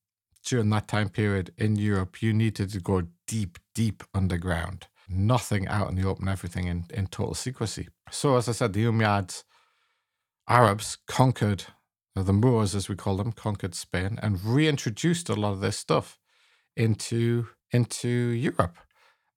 [0.44, 4.86] during that time period in Europe, you needed to go deep, deep underground.
[5.08, 7.88] Nothing out in the open, everything in, in total secrecy.
[8.10, 9.44] So, as I said, the Umayyads,
[10.48, 11.64] Arabs conquered,
[12.14, 16.18] the Moors as we call them, conquered Spain and reintroduced a lot of this stuff
[16.76, 18.78] into into Europe.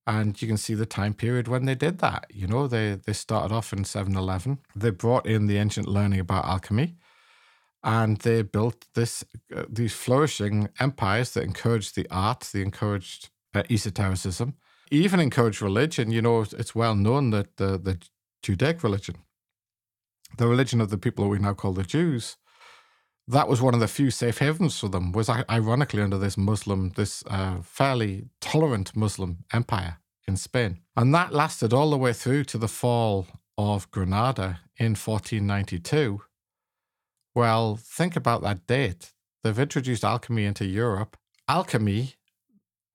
[0.08, 2.26] And you can see the time period when they did that.
[2.34, 4.60] You know, they, they started off in 711.
[4.76, 6.96] They brought in the ancient learning about alchemy
[7.84, 9.24] and they built this
[9.56, 14.56] uh, these flourishing empires that encouraged the arts, they encouraged uh, esotericism,
[14.92, 16.12] even encouraged religion.
[16.12, 18.00] You know, it's well known that the, the
[18.44, 19.16] Judaic religion,
[20.38, 22.38] the religion of the people that we now call the Jews,
[23.28, 26.90] that was one of the few safe havens for them was ironically under this muslim
[26.96, 30.80] this uh, fairly tolerant muslim empire in spain.
[30.96, 33.28] And that lasted all the way through to the fall
[33.58, 36.22] of granada in 1492
[37.34, 39.14] well think about that date.
[39.44, 41.18] They've introduced alchemy into europe.
[41.48, 42.16] Alchemy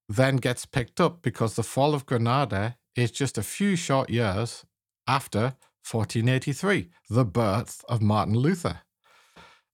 [0.08, 4.64] then gets picked up because the fall of granada is just a few short years
[5.06, 5.54] after
[5.90, 8.80] 1483 the birth of martin luther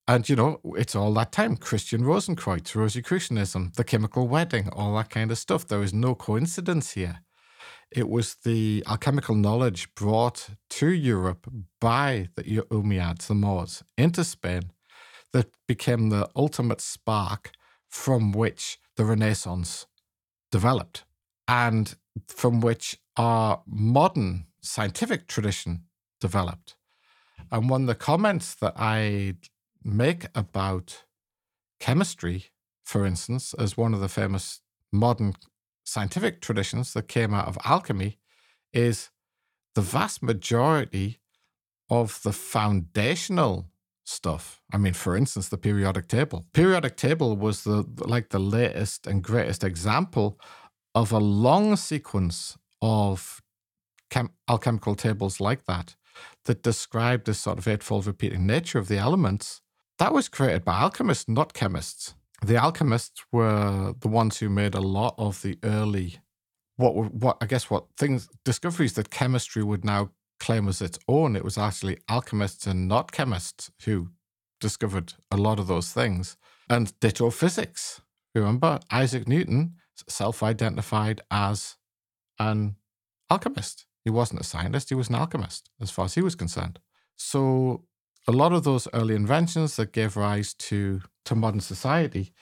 [0.09, 5.11] and, you know, it's all that time Christian Rosenkreuz, Rosicrucianism, the chemical wedding, all that
[5.11, 5.67] kind of stuff.
[5.67, 7.21] There is no coincidence here.
[7.91, 11.47] It was the alchemical knowledge brought to Europe
[11.81, 14.73] by the Umayyads, the Moors, into Spain
[15.33, 17.53] that became the ultimate spark
[17.89, 19.87] from which the Renaissance
[20.51, 21.05] developed
[21.47, 21.95] and
[22.29, 25.85] from which our modern scientific tradition
[26.23, 26.77] developed.
[27.51, 29.35] And one of the comments that I
[29.85, 31.05] make about
[31.81, 32.47] chemistry,
[32.85, 34.61] for instance, as one of the famous
[34.91, 35.35] modern
[35.85, 38.19] scientific traditions that came out of alchemy,
[38.73, 39.11] is
[39.75, 41.19] the vast majority
[41.91, 43.67] of the foundational
[44.05, 44.63] stuff.
[44.73, 46.47] I mean, for instance, the periodic table.
[46.53, 50.39] Periodic table was the like the latest and greatest example
[50.95, 53.43] of a long sequence of
[54.11, 55.97] chem- alchemical tables like that
[56.45, 59.61] that described this sort of eightfold repeating nature of the elements.
[59.99, 62.15] That was created by alchemists, not chemists.
[62.45, 66.19] The alchemists were the ones who made a lot of the early
[66.77, 70.11] what what I guess what things discoveries that chemistry would now
[70.41, 71.37] claim as its own.
[71.37, 74.09] It was actually alchemists and not chemists who
[74.61, 76.37] discovered a lot of those things.
[76.69, 78.01] And ditto physics.
[78.35, 79.75] Remember, Isaac Newton
[80.09, 81.77] self identified as
[82.39, 82.77] an
[83.31, 83.87] alchemist.
[84.05, 86.79] He wasn't a scientist, he was an alchemist, as far as he was concerned.
[87.17, 87.85] So,
[88.27, 92.33] a lot of those early inventions that gave rise to, to modern society,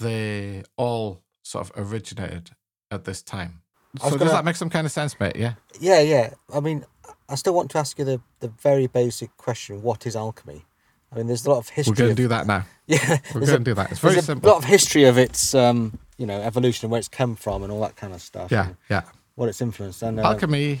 [0.00, 2.50] they all sort of originated
[2.90, 3.62] at this time.
[3.98, 5.36] So, does gonna- that make some kind of sense, mate?
[5.36, 5.54] Yeah.
[5.80, 6.34] Yeah, yeah.
[6.52, 6.84] I mean,
[7.28, 10.64] I still want to ask you the, the very basic question: What is alchemy?
[11.12, 11.92] I mean, there's a lot of history.
[11.92, 12.64] We're going to do that now.
[12.86, 13.90] Yeah, We're going to do that.
[13.90, 17.08] It's very a lot of history of its, um, you know, evolution and where it's
[17.08, 18.50] come from and all that kind of stuff.
[18.50, 19.02] Yeah, and yeah.
[19.34, 20.02] What it's influenced.
[20.02, 20.80] And, uh, Alchemy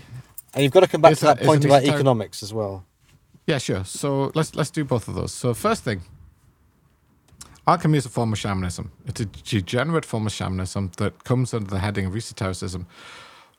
[0.54, 2.84] and you've got to come back to a- point about esoteric- economics as well.
[3.46, 3.84] Yeah, sure.
[3.84, 5.32] So let's let's do both of those.
[5.32, 6.02] So first thing,
[7.66, 8.92] alchemy is a form of shamanism.
[9.06, 12.86] It's a degenerate form of shamanism that comes under the heading of esotericism.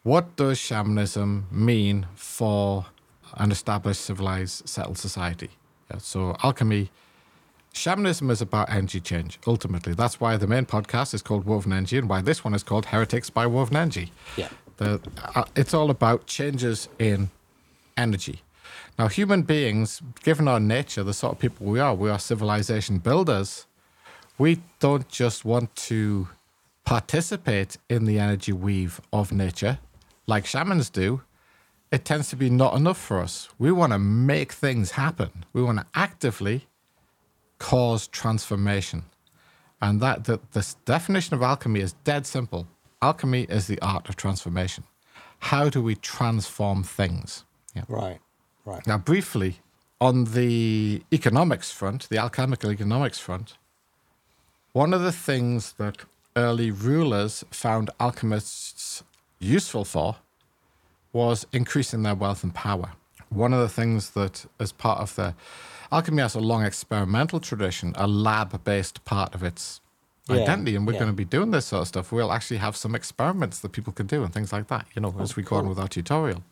[0.03, 2.85] What does shamanism mean for
[3.35, 5.51] an established, civilized, settled society?
[5.91, 6.89] Yeah, so alchemy,
[7.73, 9.39] shamanism is about energy change.
[9.47, 12.63] Ultimately, that's why the main podcast is called Woven Energy, and why this one is
[12.63, 14.11] called Heretics by Woven Energy.
[14.37, 14.49] Yeah.
[14.77, 15.01] The,
[15.35, 17.29] uh, it's all about changes in
[17.97, 18.41] energy.
[18.97, 22.99] Now, human beings, given our nature, the sort of people we are, we are civilization
[22.99, 23.65] builders.
[24.37, 26.27] We don't just want to
[26.85, 29.79] participate in the energy weave of nature
[30.27, 31.21] like shamans do.
[31.91, 33.49] It tends to be not enough for us.
[33.59, 35.45] We want to make things happen.
[35.53, 36.67] We want to actively
[37.59, 39.03] cause transformation.
[39.81, 42.67] And that the, the definition of alchemy is dead simple.
[43.03, 44.85] Alchemy is the art of transformation.
[45.51, 47.43] How do we transform things?
[47.75, 47.83] Yeah.
[47.89, 48.19] Right.
[48.63, 48.87] Right.
[48.87, 49.59] Now, briefly,
[49.99, 53.57] on the economics front, the alchemical economics front,
[54.71, 55.97] one of the things that
[56.37, 59.03] early rulers found alchemists
[59.37, 60.15] useful for
[61.11, 62.93] was increasing their wealth and power.
[63.27, 65.35] One of the things that, as part of the
[65.91, 69.81] alchemy, has a long experimental tradition, a lab based part of its
[70.29, 70.99] Yeah, identity, and we're yeah.
[70.99, 72.11] going to be doing this sort of stuff.
[72.11, 75.13] We'll actually have some experiments that people can do and things like that, you know,
[75.19, 76.43] as we go on with our tutorial.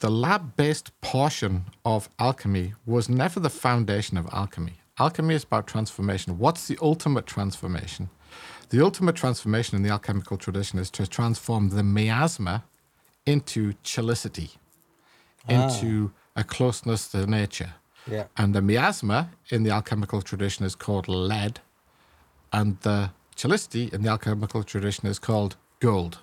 [0.00, 4.74] The lab based portion of alchemy was never the foundation of alchemy.
[4.98, 6.38] Alchemy is about transformation.
[6.38, 8.10] What's the ultimate transformation?
[8.70, 12.64] The ultimate transformation in the alchemical tradition is to transform the miasma
[13.26, 14.56] into chelicity,
[15.48, 15.68] ah.
[15.68, 17.74] into a closeness to nature.
[18.10, 18.24] Yeah.
[18.36, 21.60] And the miasma in the alchemical tradition is called lead,
[22.52, 26.18] and the chalisti in the alchemical tradition is called gold.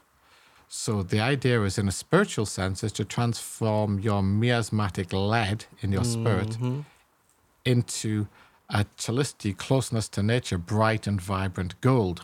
[0.68, 5.92] So the idea is, in a spiritual sense, is to transform your miasmatic lead in
[5.92, 6.82] your spirit mm-hmm.
[7.66, 8.28] into
[8.70, 12.22] a chalisti closeness to nature, bright and vibrant gold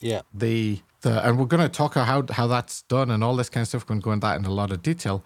[0.00, 0.20] Yeah.
[0.34, 3.48] the the and we're going to talk about how how that's done and all this
[3.48, 3.84] kind of stuff.
[3.84, 5.24] We're going to go into that in a lot of detail,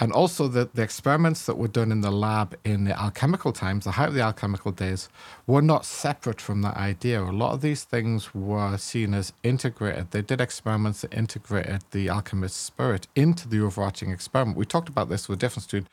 [0.00, 3.84] and also the the experiments that were done in the lab in the alchemical times,
[3.84, 5.08] the height of the alchemical days,
[5.46, 7.22] were not separate from that idea.
[7.22, 10.10] A lot of these things were seen as integrated.
[10.10, 14.56] They did experiments that integrated the alchemist's spirit into the overarching experiment.
[14.56, 15.88] We talked about this with the difference between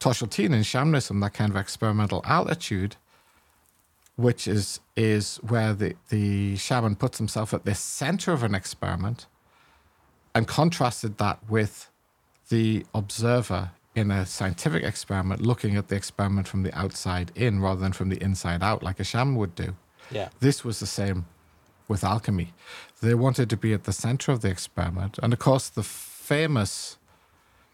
[0.00, 2.96] Toshaltine and shamanism, that kind of experimental altitude
[4.16, 9.26] which is is where the, the shaman puts himself at the center of an experiment
[10.34, 11.90] and contrasted that with
[12.48, 17.80] the observer in a scientific experiment looking at the experiment from the outside in rather
[17.80, 19.74] than from the inside out like a shaman would do
[20.10, 20.28] Yeah.
[20.40, 21.26] this was the same
[21.88, 22.52] with alchemy
[23.00, 26.98] they wanted to be at the center of the experiment and of course the famous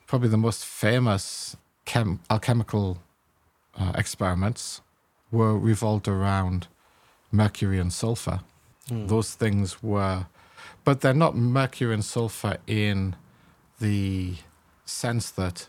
[0.06, 1.56] probably the most famous
[1.86, 2.98] chem- alchemical
[3.78, 4.80] uh, experiments
[5.30, 6.66] were revolved around
[7.30, 8.40] mercury and sulfur.
[8.90, 10.26] Those things were,
[10.84, 13.16] but they're not mercury and sulfur in
[13.80, 14.34] the
[14.92, 15.68] sense that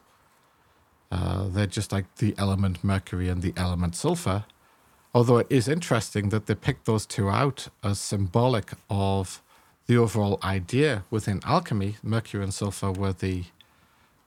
[1.12, 4.46] uh, they're just like the element mercury and the element sulfur.
[5.14, 9.42] Although it is interesting that they picked those two out as symbolic of
[9.86, 11.98] the overall idea within alchemy.
[12.02, 13.44] Mercury and sulfur were the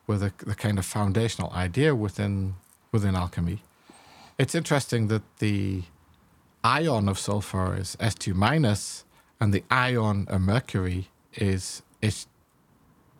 [0.06, 2.54] were the, the kind of foundational idea within
[2.92, 3.62] within alchemy.
[4.38, 5.82] It's interesting that the
[6.62, 9.04] ion of sulfur is S2 minus,
[9.40, 12.26] and the ion of mercury is H,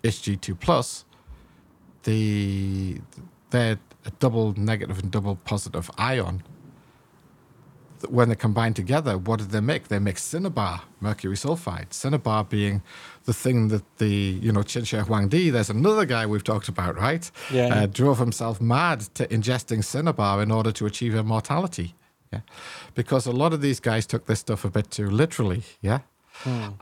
[0.02, 1.04] Hg2 plus,
[2.06, 3.00] the
[3.50, 6.42] they're a double negative and double positive ion.
[8.08, 9.88] When they're combined together, what do they make?
[9.88, 11.92] They make cinnabar, mercury sulfide.
[11.92, 12.82] Cinnabar being
[13.24, 16.96] the thing that the, you know, Qin Shi Huangdi, there's another guy we've talked about,
[16.96, 17.28] right?
[17.50, 17.74] Yeah.
[17.74, 21.94] Uh, drove himself mad to ingesting cinnabar in order to achieve immortality.
[22.32, 22.40] Yeah.
[22.94, 25.62] Because a lot of these guys took this stuff a bit too literally.
[25.80, 26.00] Yeah.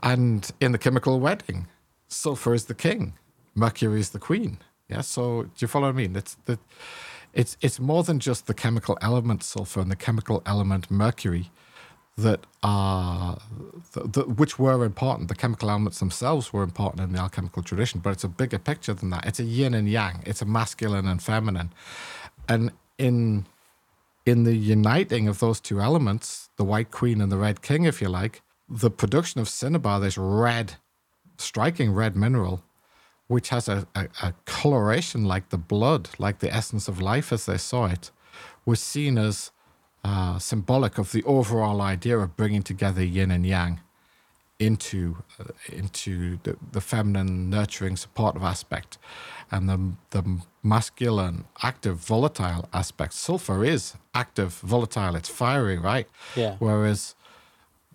[0.03, 1.67] And in the chemical wedding,
[2.09, 3.13] sulfur is the king,
[3.55, 4.57] mercury is the queen.
[4.89, 5.01] Yeah.
[5.01, 6.15] So do you follow what I mean?
[6.15, 6.59] It's the,
[7.33, 11.51] it's it's more than just the chemical element sulfur and the chemical element mercury
[12.17, 13.37] that are
[14.25, 15.27] which were important.
[15.27, 18.93] The chemical elements themselves were important in the alchemical tradition, but it's a bigger picture
[18.93, 19.25] than that.
[19.25, 20.23] It's a yin and yang.
[20.25, 21.71] It's a masculine and feminine,
[22.47, 23.45] and in
[24.25, 28.01] in the uniting of those two elements, the white queen and the red king, if
[28.01, 30.75] you like, the production of cinnabar, this red,
[31.37, 32.63] striking red mineral,
[33.27, 37.45] which has a, a, a coloration like the blood, like the essence of life as
[37.45, 38.11] they saw it,
[38.65, 39.51] was seen as
[40.03, 43.79] uh, symbolic of the overall idea of bringing together yin and yang
[44.59, 48.97] into uh, into the, the feminine nurturing supportive aspect.
[49.51, 49.79] And the
[50.11, 53.13] the masculine active volatile aspect.
[53.13, 55.15] Sulfur is active volatile.
[55.15, 56.07] It's fiery right?
[56.35, 56.55] Yeah.
[56.59, 57.15] whereas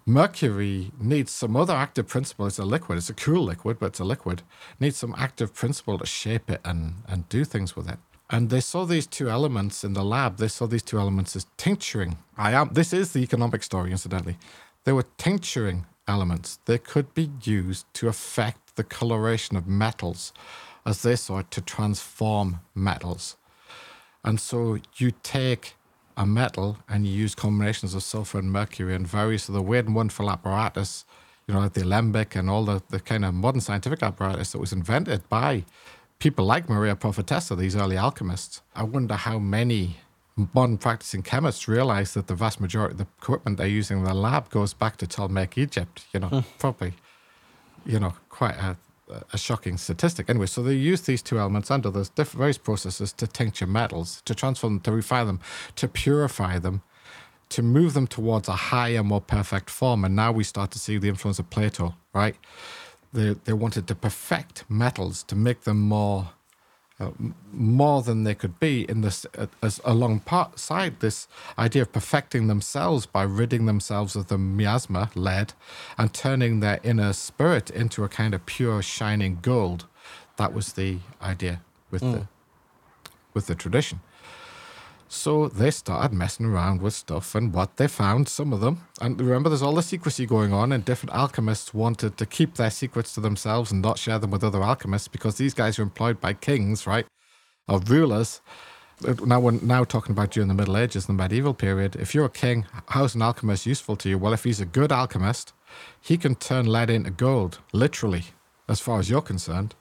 [0.06, 2.46] mercury needs some other active principle.
[2.46, 4.42] It's a liquid it's a cool liquid but it's a liquid.
[4.78, 7.98] Needs some active principle to shape it and and do things with it.
[8.30, 10.36] And they saw these two elements in the lab.
[10.36, 12.18] They saw these two elements as tincturing.
[12.36, 14.38] I am this is the economic story incidentally.
[14.84, 16.58] They were tincturing elements.
[16.64, 20.32] They could be used to affect the coloration of metals
[20.86, 23.36] as they saw it to transform metals.
[24.24, 25.74] And so you take
[26.20, 29.86] a metal and you use combinations of sulfur and mercury and various of the weird
[29.86, 31.06] and wonderful apparatus,
[31.46, 34.58] you know, like the alembic and all the, the kind of modern scientific apparatus that
[34.58, 35.64] was invented by
[36.18, 38.60] people like Maria Prophetessa, these early alchemists.
[38.76, 39.96] I wonder how many
[40.52, 44.12] modern practicing chemists realize that the vast majority of the equipment they're using in the
[44.12, 46.40] lab goes back to Ptolemaic Egypt, you know, hmm.
[46.58, 46.92] probably,
[47.86, 48.76] you know, quite a,
[49.32, 50.28] a shocking statistic.
[50.28, 54.34] Anyway, so they use these two elements under those various processes to tincture metals, to
[54.34, 55.40] transform them, to refine them,
[55.76, 56.82] to purify them,
[57.50, 60.04] to move them towards a higher, more perfect form.
[60.04, 62.36] And now we start to see the influence of Plato, right?
[63.12, 66.30] They, they wanted to perfect metals to make them more
[67.00, 67.10] uh,
[67.52, 71.26] more than they could be in this uh, as alongside this
[71.58, 75.54] idea of perfecting themselves by ridding themselves of the miasma lead
[75.96, 79.86] and turning their inner spirit into a kind of pure shining gold.
[80.36, 82.28] That was the idea with the
[83.34, 84.00] with the tradition
[85.12, 88.86] so they started messing around with stuff and what they found, some of them.
[89.00, 92.70] And remember, there's all the secrecy going on, and different alchemists wanted to keep their
[92.70, 96.20] secrets to themselves and not share them with other alchemists because these guys are employed
[96.20, 97.06] by kings, right?
[97.66, 98.40] Or rulers.
[99.04, 101.96] Uh, Now, we're now talking about during the Middle Ages, and the medieval period.
[101.96, 104.16] If you're a king, how's an alchemist useful to you?
[104.16, 105.52] Well, if he's a good alchemist,
[106.00, 108.26] he can turn lead into gold, literally,
[108.68, 109.74] as far as you're concerned.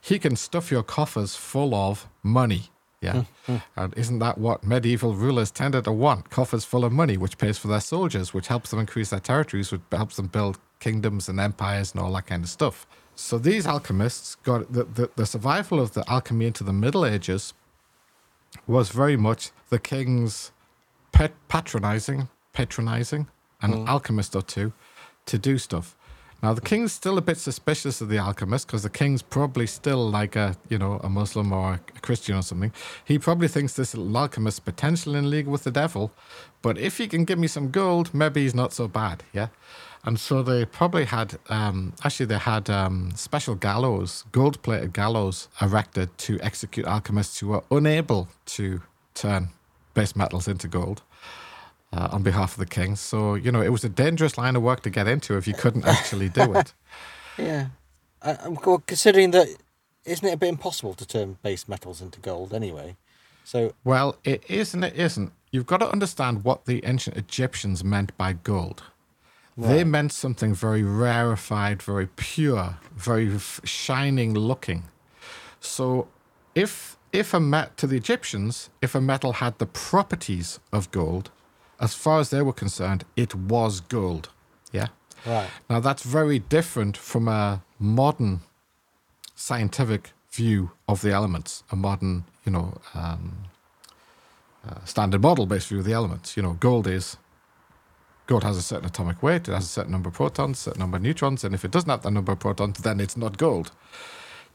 [0.00, 2.70] He can stuff your coffers full of money.
[3.00, 3.22] Yeah.
[3.46, 3.56] Hmm, hmm.
[3.76, 6.30] and isn't that what medieval rulers tended to want?
[6.30, 9.70] Coffers full of money, which pays for their soldiers, which helps them increase their territories,
[9.70, 12.86] which helps them build kingdoms and empires and all that kind of stuff.
[13.14, 17.54] So these alchemists got the, the, the survival of the alchemy into the Middle Ages
[18.66, 20.52] was very much the king's
[21.12, 23.28] pet patronizing, patronizing
[23.60, 23.88] an hmm.
[23.88, 24.72] alchemist or two
[25.26, 25.96] to do stuff.
[26.42, 30.08] Now the king's still a bit suspicious of the alchemist because the king's probably still
[30.08, 32.72] like a you know a Muslim or a Christian or something.
[33.04, 36.12] He probably thinks this alchemist potentially in league with the devil,
[36.62, 39.24] but if he can give me some gold, maybe he's not so bad.
[39.32, 39.48] Yeah.
[40.04, 45.48] And so they probably had, um, actually, they had um, special gallows, gold plated gallows
[45.60, 48.80] erected to execute alchemists who were unable to
[49.14, 49.48] turn
[49.94, 51.02] base metals into gold
[51.92, 52.96] uh, on behalf of the king.
[52.96, 55.54] So, you know, it was a dangerous line of work to get into if you
[55.54, 56.74] couldn't actually do it.
[57.38, 57.68] Yeah.
[58.22, 59.48] I, I'm well, considering that,
[60.04, 62.96] isn't it a bit impossible to turn base metals into gold anyway?
[63.44, 65.32] So, Well, it is and it isn't.
[65.50, 68.82] You've got to understand what the ancient Egyptians meant by gold.
[69.56, 74.84] They meant something very rarefied, very pure, very shining looking.
[75.58, 76.06] So,
[76.54, 81.30] if if a met to the Egyptians, if a metal had the properties of gold,
[81.80, 84.30] as far as they were concerned, it was gold.
[84.72, 84.88] Yeah.
[85.26, 85.48] right.
[85.70, 88.40] Now that's very different from a modern
[89.34, 93.44] scientific view of the elements, a modern, you know, um,
[94.68, 96.36] uh, standard model based view of the elements.
[96.36, 97.16] You know, gold is
[98.28, 100.80] Gold has a certain atomic weight, it has a certain number of protons, a certain
[100.80, 103.38] number of neutrons, and if it doesn't have that number of protons, then it's not
[103.38, 103.72] gold.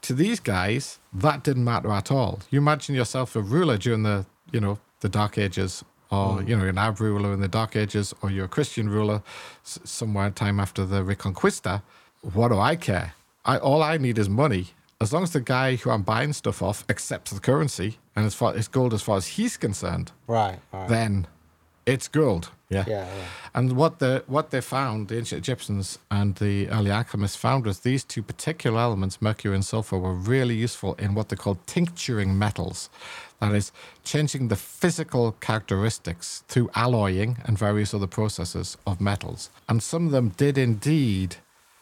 [0.02, 2.38] To these guys, that didn't matter at all.
[2.50, 6.48] You imagine yourself a ruler during the, you know, the Dark Ages, or mm.
[6.48, 9.22] you know, an Arab ruler in the Dark Ages, or you're a Christian ruler
[9.64, 11.82] s- somewhere time after the Reconquista.
[12.32, 13.14] What do I care?
[13.44, 14.68] I all I need is money.
[15.00, 18.34] As long as the guy who I'm buying stuff off accepts the currency and as
[18.34, 20.58] far as gold as far as he's concerned, Right.
[20.72, 20.88] Right.
[20.88, 21.26] then
[21.84, 22.50] it's gold.
[22.70, 22.84] Yeah.
[22.86, 23.06] yeah.
[23.06, 23.24] Yeah.
[23.54, 27.80] And what the what they found, the ancient Egyptians and the early alchemists found was
[27.80, 32.38] these two particular elements, mercury and sulfur, were really useful in what they called tincturing
[32.38, 32.88] metals.
[33.40, 33.72] That is,
[34.04, 39.50] changing the physical characteristics through alloying and various other processes of metals.
[39.68, 41.36] And some of them did indeed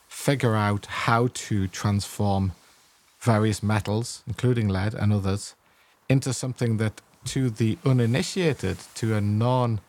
[0.09, 2.53] figure out how to transform
[3.21, 5.55] various metals, including lead and others,
[6.09, 9.81] into something that to the uninitiated, to a non,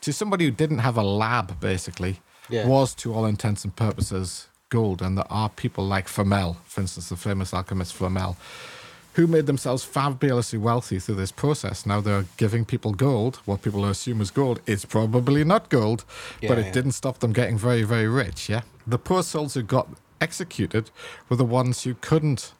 [0.00, 2.66] to somebody who didn't have a lab, basically, Yeah.
[2.66, 5.02] was to all intents and purposes gold.
[5.02, 8.36] And there are people like Flamel, for instance, the famous alchemist Flamel,
[9.14, 11.84] who made themselves fabulously wealthy through this process.
[11.84, 13.40] Now they're giving people gold.
[13.44, 16.04] What people assume is gold is probably not gold,
[16.40, 16.72] but it yeah.
[16.72, 18.48] didn't stop them getting very, very rich.
[18.48, 18.62] Yeah.
[18.86, 19.88] The poor souls who got
[20.20, 20.90] executed
[21.28, 22.52] were the ones who couldn't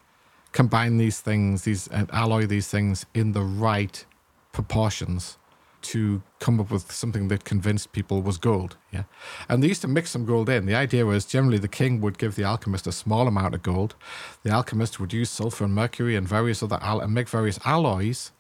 [0.53, 4.05] combine these things, these and alloy these things in the right
[4.53, 5.37] proportions
[5.83, 8.77] to come up with something that convinced people was gold.
[8.93, 9.05] Yeah.
[9.49, 10.67] And they used to mix some gold in.
[10.67, 13.95] The idea was generally the king would give the alchemist a small amount of gold.
[14.43, 18.33] The alchemist would use sulfur and mercury and various other al- and make various alloys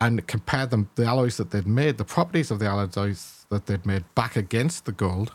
[0.00, 3.84] and compare them the alloys that they'd made, the properties of the alloys that they'd
[3.84, 5.34] made back against the gold.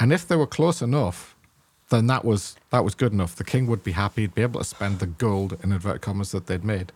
[0.00, 1.36] And if they were close enough,
[1.90, 3.36] then that was that was good enough.
[3.36, 6.32] The king would be happy, he'd be able to spend the gold in inverted commas
[6.32, 6.92] that they'd made.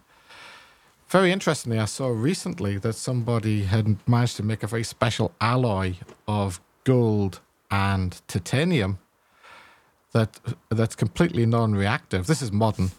[1.08, 5.94] Very interestingly, I saw recently that somebody had managed to make a very special alloy
[6.26, 7.40] of gold
[7.70, 8.98] and titanium
[10.12, 10.38] that
[10.68, 12.26] that's completely non-reactive.
[12.26, 12.90] This is modern.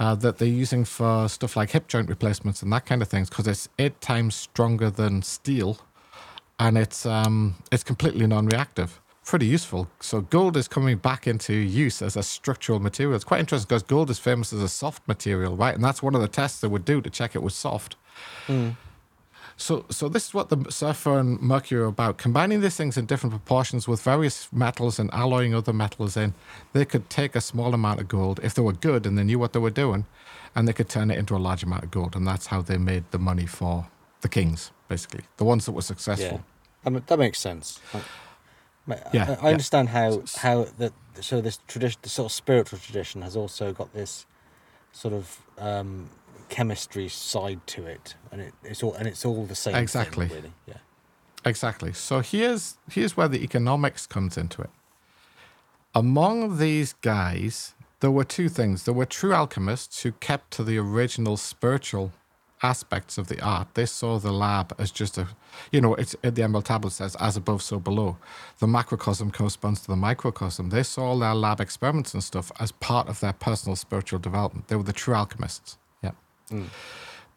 [0.00, 3.28] Uh, that they're using for stuff like hip joint replacements and that kind of things
[3.28, 5.78] because it's eight times stronger than steel,
[6.58, 9.00] and it's um, it's completely non-reactive.
[9.24, 9.88] Pretty useful.
[10.00, 13.16] So gold is coming back into use as a structural material.
[13.16, 15.74] It's quite interesting because gold is famous as a soft material, right?
[15.74, 17.96] And that's one of the tests they would do to check it was soft.
[18.46, 18.70] Hmm.
[19.56, 22.18] So, so this is what the sulfur and mercury are about.
[22.18, 26.34] Combining these things in different proportions with various metals and alloying other metals in,
[26.72, 29.38] they could take a small amount of gold if they were good and they knew
[29.38, 30.06] what they were doing,
[30.56, 32.16] and they could turn it into a large amount of gold.
[32.16, 33.86] And that's how they made the money for
[34.22, 35.84] the kings, basically, the ones that were Yeah.
[35.94, 36.44] successful.
[36.84, 37.78] Mean, that makes sense.
[38.86, 39.50] Yeah, I, I yeah.
[39.50, 43.92] understand how how that so this tradition, the sort of spiritual tradition, has also got
[43.92, 44.26] this
[44.92, 46.10] sort of um,
[46.48, 49.74] chemistry side to it, and it, it's all and it's all the same.
[49.74, 50.26] thing, Exactly.
[50.26, 50.52] really.
[50.66, 50.74] Yeah.
[51.44, 51.92] Exactly.
[51.92, 54.70] So here's here's where the economics comes into it.
[55.94, 58.84] Among these guys, there were two things.
[58.84, 62.12] There were true alchemists who kept to the original spiritual
[62.64, 63.68] aspects of the art.
[63.74, 65.28] They saw the lab as just a,
[65.70, 68.16] you know, it's the Emerald Tablet says, as above, so below.
[68.58, 70.70] The macrocosm corresponds to the microcosm.
[70.70, 74.68] They saw all their lab experiments and stuff as part of their personal spiritual development.
[74.68, 75.76] They were the true alchemists.
[76.02, 76.12] Yeah.
[76.48, 76.64] Hmm.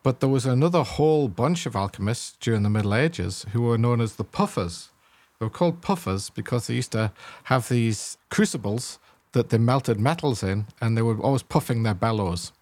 [0.02, 4.00] But there was another whole bunch of alchemists during the Middle Ages who were known
[4.00, 4.90] as the puffers.
[5.38, 7.12] They were called puffers because they used to
[7.44, 9.00] have these crucibles
[9.34, 12.54] that they melted metals in, and they were always puffing their bellows.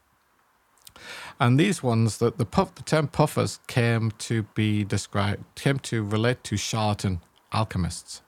[1.39, 6.03] And these ones, that the, puff, the term puffers came to be described, came to
[6.03, 7.21] relate to charlatan
[7.53, 8.21] alchemists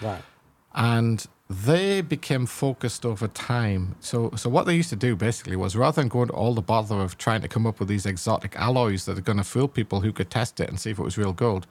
[0.00, 0.22] Right.
[0.74, 3.96] and they became focused over time.
[4.00, 6.62] So, so what they used to do basically was rather than going to all the
[6.62, 9.68] bother of trying to come up with these exotic alloys that are going to fool
[9.68, 11.66] people who could test it and see if it was real gold,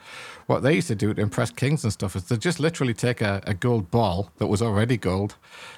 [0.46, 3.22] what they used to do to impress kings and stuff is they just literally take
[3.22, 5.36] a, a gold ball that was already gold,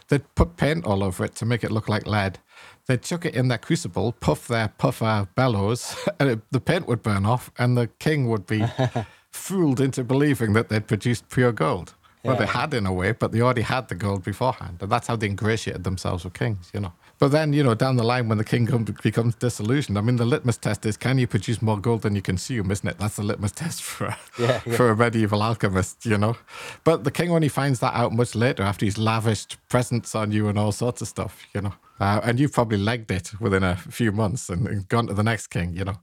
[0.10, 2.40] they'd put paint all over it to make it look like lead.
[2.88, 7.02] They'd chuck it in their crucible, puff their puffer bellows, and it, the paint would
[7.02, 8.66] burn off, and the king would be
[9.32, 11.96] fooled into believing that they'd produced pure gold.
[12.24, 14.78] Well, they had in a way, but they already had the gold beforehand.
[14.82, 16.94] And that's how they ingratiated themselves with kings, you know.
[17.20, 18.66] But then, you know, down the line when the king
[19.04, 22.22] becomes disillusioned, I mean, the litmus test is can you produce more gold than you
[22.22, 22.98] consume, isn't it?
[22.98, 24.76] That's the litmus test for a, Yeah, yeah.
[24.76, 26.38] for a medieval alchemist, you know.
[26.84, 30.48] But the king only finds that out much later after he's lavished presents on you
[30.48, 31.74] and all sorts of stuff, you know.
[32.00, 35.24] Uh, and you've probably legged it within a few months and, and gone to the
[35.24, 35.96] next king, you know.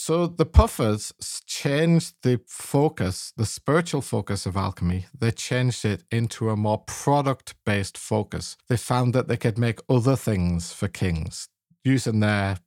[0.00, 1.12] So the puffers
[1.44, 5.06] changed the focus, the spiritual focus of alchemy.
[5.12, 8.56] They changed it into a more product based focus.
[8.68, 11.48] They found that they could make other things for kings
[11.82, 12.58] using their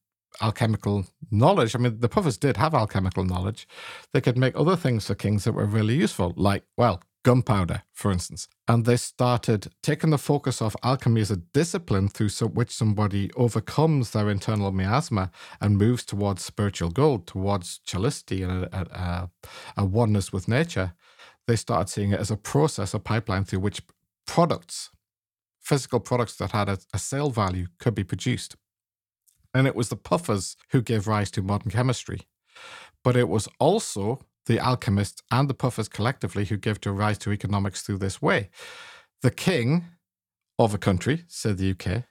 [0.41, 1.75] alchemical knowledge.
[1.75, 3.67] I mean, the puffers did have alchemical knowledge.
[4.13, 8.11] They could make other things for kings that were really useful, like, well, gunpowder, for
[8.11, 8.47] instance.
[8.67, 14.11] And they started taking the focus off alchemy as a discipline through which somebody overcomes
[14.11, 19.29] their internal miasma and moves towards spiritual gold, towards chalicy and a,
[19.77, 20.93] a, a oneness with nature.
[21.47, 23.81] They started seeing it as a process, a pipeline through which
[24.25, 24.89] products,
[25.59, 28.55] physical products that had a, a sale value, could be produced.
[29.53, 32.21] And it was the puffers who gave rise to modern chemistry.
[33.03, 37.81] But it was also the alchemists and the puffers collectively who gave rise to economics
[37.81, 38.49] through this way.
[39.21, 39.85] The king
[40.57, 42.03] of a country, said the UK,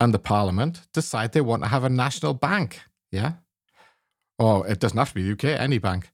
[0.00, 2.80] and the parliament decide they want to have a national bank.
[3.10, 3.34] Yeah.
[4.38, 6.10] Or it doesn't have to be UK, any bank.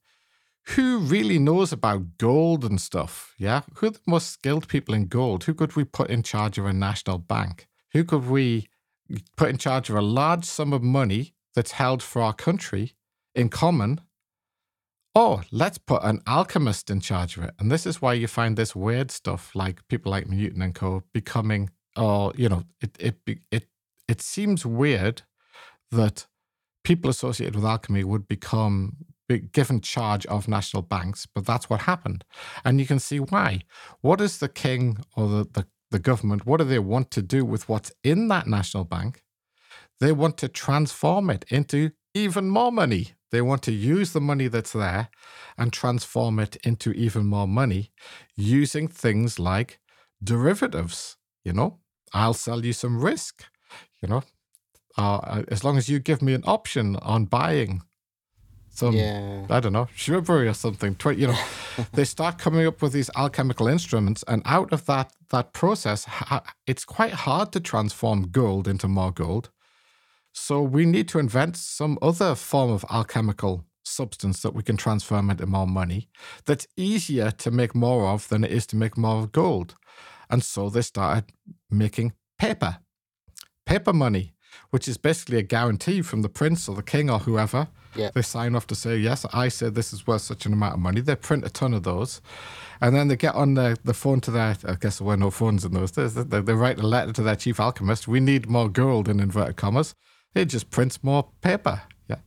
[0.74, 3.34] Who really knows about gold and stuff?
[3.38, 3.62] Yeah.
[3.76, 5.44] Who the most skilled people in gold?
[5.44, 7.66] Who could we put in charge of a national bank?
[7.92, 8.68] Who could we
[9.36, 12.94] put in charge of a large sum of money that's held for our country
[13.34, 14.00] in common
[15.14, 17.54] oh, let's put an alchemist in charge of it.
[17.58, 21.02] And this is why you find this weird stuff like people like Newton and Co.
[21.12, 23.16] becoming, oh, you know, it it
[23.50, 23.66] it
[24.08, 25.22] it seems weird
[25.90, 26.26] that
[26.84, 28.96] people associated with alchemy would become
[29.52, 32.24] given charge of national banks, but that's what happened.
[32.64, 33.62] And you can see why.
[34.00, 37.45] What is the king or the, the, the government, what do they want to do
[37.45, 39.22] with what's in that national bank?
[39.99, 43.12] They want to transform it into even more money.
[43.30, 45.09] They want to use the money that's there
[45.57, 47.93] and transform it into even more money
[48.34, 49.78] using things like
[50.22, 51.16] derivatives.
[51.45, 51.78] You know,
[52.12, 53.45] I'll sell you some risk,
[54.03, 54.22] you know,
[54.99, 57.82] uh, as long as you give me an option on buying
[58.70, 59.46] some, yeah.
[59.50, 60.96] I don't know, shrubbery or something.
[61.16, 61.38] You know,
[61.92, 66.06] they start coming up with these alchemical instruments, and out of that that process,
[66.66, 69.50] it's quite hard to transform gold into more gold
[70.32, 75.30] so we need to invent some other form of alchemical substance that we can transform
[75.30, 76.08] into more money
[76.46, 79.74] that's easier to make more of than it is to make more of gold.
[80.28, 81.32] And so they started
[81.70, 82.78] making paper,
[83.66, 84.34] paper money,
[84.70, 87.68] which is basically a guarantee from the prince or the king or whoever.
[87.95, 88.11] Yeah.
[88.14, 90.80] They sign off to say, yes, I said this is worth such an amount of
[90.80, 91.01] money.
[91.01, 92.20] They print a ton of those.
[92.80, 95.30] And then they get on the, the phone to their, I guess there were no
[95.30, 96.14] phones in those days.
[96.14, 98.09] They, they write a letter to their chief alchemist.
[98.09, 99.95] We need more gold in inverted commas.
[100.34, 101.82] It just prints more paper.
[102.09, 102.18] Yeah.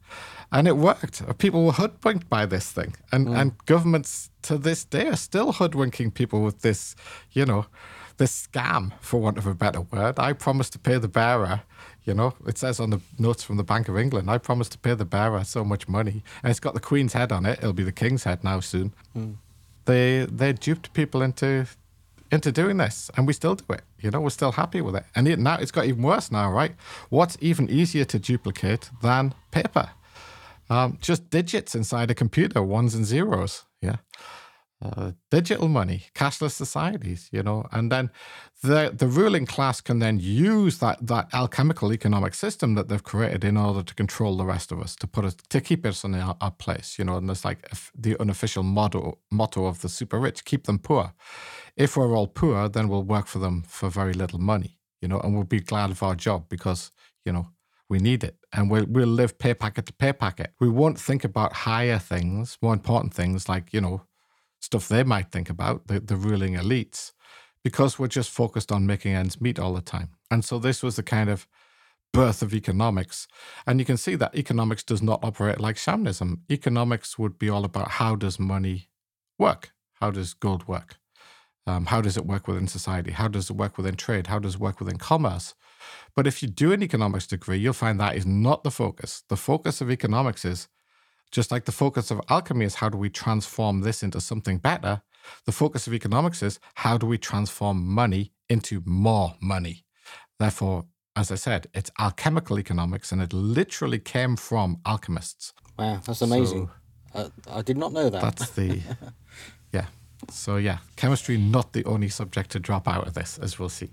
[0.51, 1.37] And it worked.
[1.39, 2.95] People were hoodwinked by this thing.
[3.11, 3.37] And, mm.
[3.37, 6.95] and governments to this day are still hoodwinking people with this,
[7.31, 7.65] you know,
[8.17, 10.19] this scam, for want of a better word.
[10.19, 11.63] I promise to pay the bearer,
[12.05, 14.77] you know, it says on the notes from the Bank of England, I promise to
[14.77, 16.23] pay the bearer so much money.
[16.43, 17.59] And it's got the Queen's head on it.
[17.59, 18.93] It'll be the King's head now soon.
[19.15, 19.35] Mm.
[19.85, 21.67] They they duped people into
[22.31, 23.83] into doing this, and we still do it.
[23.99, 25.05] You know, we're still happy with it.
[25.15, 26.73] And it, now it's got even worse now, right?
[27.09, 29.91] What's even easier to duplicate than paper?
[30.69, 33.65] Um, just digits inside a computer, ones and zeros.
[33.81, 33.97] Yeah.
[34.83, 38.09] Uh, digital money, cashless societies, you know, and then
[38.63, 43.43] the the ruling class can then use that that alchemical economic system that they've created
[43.45, 46.13] in order to control the rest of us, to put us to keep us in
[46.15, 47.15] our, our place, you know.
[47.17, 47.59] And it's like
[47.95, 51.13] the unofficial motto motto of the super rich: keep them poor
[51.75, 55.19] if we're all poor, then we'll work for them for very little money, you know,
[55.19, 56.91] and we'll be glad of our job because,
[57.25, 57.47] you know,
[57.89, 60.53] we need it and we'll, we'll live pay packet to pay packet.
[60.59, 64.03] We won't think about higher things, more important things like, you know,
[64.63, 67.11] stuff they might think about, the, the ruling elites,
[67.63, 70.09] because we're just focused on making ends meet all the time.
[70.31, 71.47] And so this was the kind of
[72.13, 73.27] birth of economics.
[73.67, 76.43] And you can see that economics does not operate like shamanism.
[76.49, 78.89] Economics would be all about how does money
[79.37, 79.73] work?
[79.95, 80.95] How does gold work?
[81.65, 83.11] Um, how does it work within society?
[83.11, 84.27] How does it work within trade?
[84.27, 85.55] How does it work within commerce?
[86.15, 89.23] But if you do an economics degree, you'll find that is not the focus.
[89.27, 90.67] The focus of economics is
[91.33, 95.01] just like the focus of alchemy is how do we transform this into something better?
[95.45, 99.83] The focus of economics is how do we transform money into more money?
[100.37, 105.53] Therefore, as I said, it's alchemical economics and it literally came from alchemists.
[105.77, 106.69] Wow, that's amazing.
[107.13, 108.21] So, uh, I did not know that.
[108.21, 108.81] That's the,
[109.73, 109.85] yeah.
[110.29, 113.89] So yeah, chemistry not the only subject to drop out of this, as we'll see.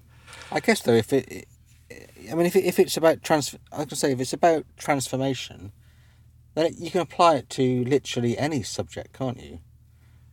[0.53, 1.49] I guess though, if it,
[2.31, 5.73] I mean, if it, if it's about trans, I can say if it's about transformation,
[6.55, 9.61] then it, you can apply it to literally any subject, can't you?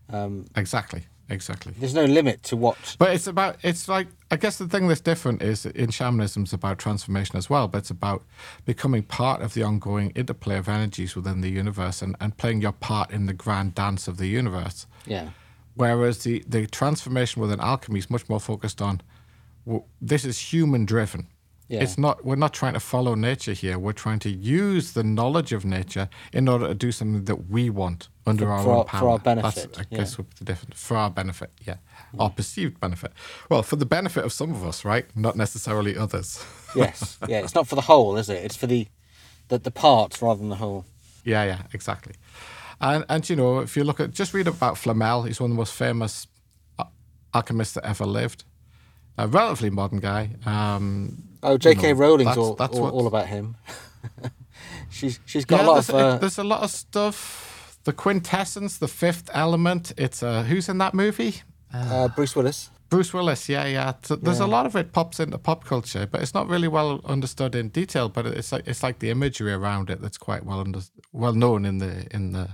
[0.09, 1.73] Um, exactly, exactly.
[1.77, 2.95] There's no limit to what.
[2.97, 3.57] But it's about.
[3.63, 7.49] It's like I guess the thing that's different is in shamanism it's about transformation as
[7.49, 8.23] well, but it's about
[8.65, 12.71] becoming part of the ongoing interplay of energies within the universe and, and playing your
[12.71, 14.87] part in the grand dance of the universe.
[15.05, 15.29] Yeah.
[15.75, 19.01] Whereas the, the transformation within alchemy is much more focused on
[19.67, 21.27] well, this is human driven.
[21.69, 21.83] Yeah.
[21.83, 22.23] It's not.
[22.23, 23.77] We're not trying to follow nature here.
[23.77, 27.69] We're trying to use the knowledge of nature in order to do something that we
[27.69, 28.99] want under For- our for own our- power.
[28.99, 29.97] for our That's, benefit, I yeah.
[29.97, 30.81] guess would be the difference.
[30.81, 31.75] For our benefit, yeah,
[32.17, 33.11] our perceived benefit.
[33.49, 35.05] Well, for the benefit of some of us, right?
[35.15, 36.41] Not necessarily others.
[36.75, 37.39] yes, yeah.
[37.39, 38.43] It's not for the whole, is it?
[38.45, 38.87] It's for the
[39.49, 40.85] the, the parts rather than the whole.
[41.25, 42.13] Yeah, yeah, exactly.
[42.79, 45.55] And and you know, if you look at just read about Flamel, he's one of
[45.55, 46.27] the most famous
[46.79, 46.93] al-
[47.33, 48.45] alchemists that ever lived.
[49.17, 50.29] A relatively modern guy.
[50.45, 51.93] Um, Oh, J.K.
[51.93, 53.55] know, Rowling's that's- all, that's all, what- all about him.
[54.89, 55.95] she's she's got yeah, a lot there's, of.
[55.95, 57.79] Uh, there's a lot of stuff.
[57.83, 59.93] The quintessence, the fifth element.
[59.97, 61.41] It's uh, who's in that movie?
[61.73, 62.69] uh, Bruce Willis.
[62.89, 63.49] Bruce Willis.
[63.49, 63.93] Yeah, yeah.
[64.03, 67.01] So there's a lot of it pops into pop culture, but it's not really well
[67.05, 68.07] understood in detail.
[68.09, 70.79] But it's like it's like the imagery around it that's quite well under,
[71.11, 72.49] well known in the in the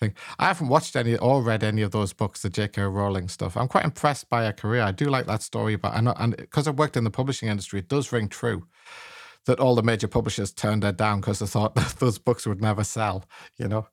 [0.00, 0.14] thing.
[0.38, 2.82] I haven't watched any or read any of those books, the J.K.
[2.82, 3.56] Rowling stuff.
[3.56, 4.82] I'm quite impressed by her career.
[4.82, 7.48] I do like that story, but I know, and because I've worked in the publishing
[7.48, 8.66] industry, it does ring true
[9.46, 12.60] that all the major publishers turned her down because they thought that those books would
[12.60, 13.24] never sell.
[13.56, 13.88] You know,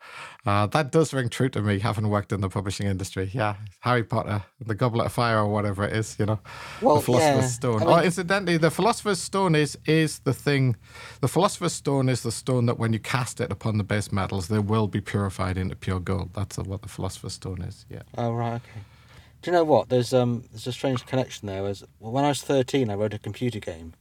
[0.45, 3.30] uh, that does ring true to me, having worked in the publishing industry.
[3.34, 6.18] Yeah, Harry Potter, the Goblet of Fire, or whatever it is.
[6.20, 6.39] You know,
[6.82, 7.84] Well, the Philosopher's yeah, Stone.
[7.84, 10.76] I oh, incidentally, the Philosopher's Stone is is the thing.
[11.22, 14.48] The Philosopher's Stone is the stone that when you cast it upon the base metals,
[14.48, 16.32] they will be purified into pure gold.
[16.34, 17.86] That's what the Philosopher's Stone is.
[17.89, 18.04] Yeah.
[18.18, 18.82] Oh right, okay.
[19.41, 19.89] Do you know what?
[19.89, 21.66] There's um there's a strange connection there.
[21.68, 23.93] As well, when I was thirteen, I wrote a computer game,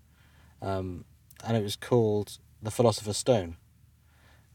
[0.63, 1.05] um,
[1.45, 3.57] and it was called The Philosopher's Stone.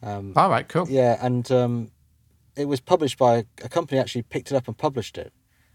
[0.04, 0.68] Um, All right.
[0.68, 0.88] Cool.
[0.90, 1.92] yeah, and um,
[2.56, 4.00] it was published by a company.
[4.00, 5.32] Actually, picked it up and published it.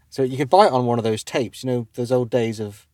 [0.09, 1.63] So you could buy it on one of those tapes.
[1.63, 2.87] You know those old days of,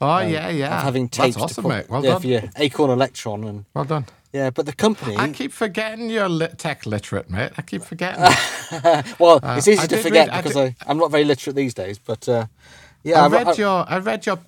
[0.00, 0.82] Oh um, yeah, yeah.
[0.82, 1.36] having That's tapes.
[1.36, 1.90] awesome, to put, mate.
[1.90, 2.20] Well yeah, done.
[2.20, 4.06] for your Acorn Electron and Well done.
[4.32, 4.50] yeah.
[4.50, 7.52] But the company, I keep forgetting you're lit- tech literate, mate.
[7.58, 8.22] I keep forgetting.
[9.18, 11.74] well, it's easy I to forget read- I because I, I'm not very literate these
[11.74, 11.98] days.
[11.98, 12.46] But uh,
[13.02, 14.38] yeah, I re- read your I read your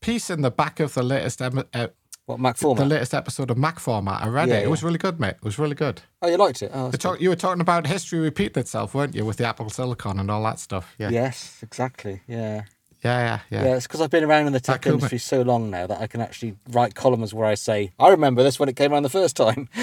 [0.00, 1.88] piece in the back of the latest em- uh,
[2.30, 4.22] what Mac the latest episode of Mac Format.
[4.22, 4.58] I read Yeah, it.
[4.58, 4.68] It yeah.
[4.68, 5.36] was really good, mate.
[5.36, 6.00] It was really good.
[6.22, 6.70] oh, you liked it?
[6.72, 9.68] Oh, You, talk, you were talking about history repeating itself, weren't you, with the Apple
[9.70, 10.94] Silicon and all that stuff?
[10.98, 12.22] Yeah, Yes, exactly.
[12.26, 12.62] Yeah.
[13.04, 13.40] yeah, yeah.
[13.50, 13.64] yeah.
[13.64, 14.96] Yeah, it's because I've been around in the tech cool, mate.
[14.96, 18.42] industry so long now that I can actually write columns where I say, I remember
[18.42, 19.68] this when it came around the first time.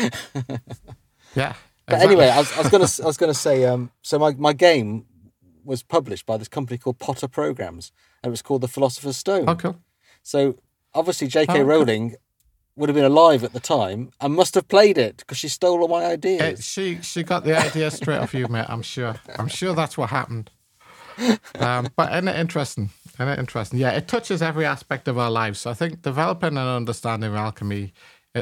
[1.36, 1.54] Yeah,
[1.86, 2.16] But exactly.
[2.16, 5.06] anyway, I was, I was gonna I was gonna say, um, so my, my game
[5.64, 7.92] was published by this company called Potter Programs,
[8.24, 9.46] and it was called The Philosopher's Stone.
[9.48, 9.78] Oh, cool.
[10.24, 10.56] So
[10.94, 11.54] obviously, J.K.
[11.54, 11.66] Oh, cool.
[12.78, 15.82] Would have been alive at the time and must have played it because she stole
[15.82, 16.64] all my Uh, ideas.
[16.64, 18.68] she she got the idea straight off you, mate.
[18.70, 19.16] I'm sure.
[19.40, 20.52] I'm sure that's what happened.
[21.60, 22.92] Um, but isn't it interesting?
[23.16, 23.80] Isn't it interesting?
[23.80, 25.60] Yeah, it touches every aspect of our lives.
[25.62, 27.94] So I think developing an understanding of alchemy.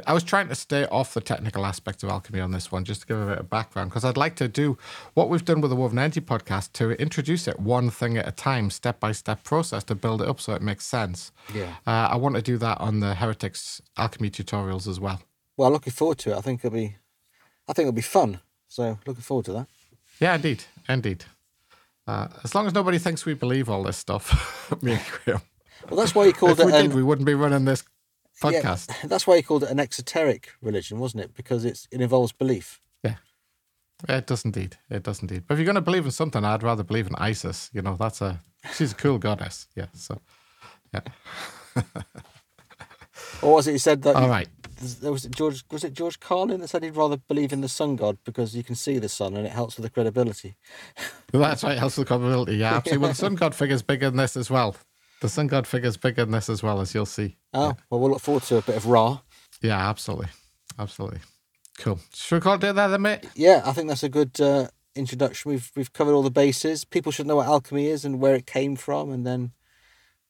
[0.08, 3.02] I was trying to stay off the technical aspects of alchemy on this one, just
[3.02, 4.78] to give a bit of background, because I'd like to do
[5.14, 8.32] what we've done with the Woven Energy podcast to introduce it one thing at a
[8.32, 11.32] time, step by step process to build it up so it makes sense.
[11.54, 11.76] Yeah.
[11.86, 15.22] Uh, I want to do that on the Heretics alchemy tutorials as well.
[15.58, 16.38] Well, looking forward to it.
[16.38, 16.98] I think it'll be,
[17.68, 18.40] I think it'll be fun.
[18.68, 19.68] So looking forward to that.
[20.20, 21.26] Yeah, indeed, indeed.
[22.08, 25.42] Uh, as long as nobody thinks we believe all this stuff, me and Graham.
[25.90, 26.66] Well, that's why you called If it.
[26.66, 27.84] we did, we wouldn't be running this
[28.44, 28.92] yeah, podcast.
[29.10, 31.34] that's why you called it an exoteric religion, wasn't it?
[31.34, 32.82] Because it's it involves belief.
[33.04, 33.16] Yeah.
[34.08, 34.78] It does indeed.
[34.90, 35.44] It does indeed.
[35.48, 37.70] But if you're going to believe in something, I'd rather believe in Isis.
[37.74, 38.42] You know, that's a
[38.74, 39.68] she's a cool goddess.
[39.76, 39.88] Yeah.
[39.94, 40.22] So,
[40.94, 41.02] yeah.
[43.42, 44.16] Or was it you said that?
[44.16, 44.48] All right.
[45.02, 45.64] There was it George.
[45.72, 48.64] Was it George Carlin that said he'd rather believe in the sun god because you
[48.64, 50.58] can see the sun and it helps with the credibility.
[51.32, 51.78] Well, that's right.
[51.78, 52.58] Helps with the probability.
[52.58, 53.02] Yeah, absolutely.
[53.02, 54.76] Well, the sun god figure's bigger than this as well.
[55.22, 57.38] The sun god figure's bigger than this as well, as you'll see.
[57.54, 59.20] Oh well, we'll look forward to a bit of Ra.
[59.62, 60.28] Yeah, absolutely.
[60.78, 61.20] Absolutely.
[61.78, 62.00] Cool.
[62.14, 63.26] Should we call it there, then, mate?
[63.36, 65.52] Yeah, I think that's a good uh, introduction.
[65.52, 66.84] We've we've covered all the bases.
[66.86, 69.52] People should know what alchemy is and where it came from, and then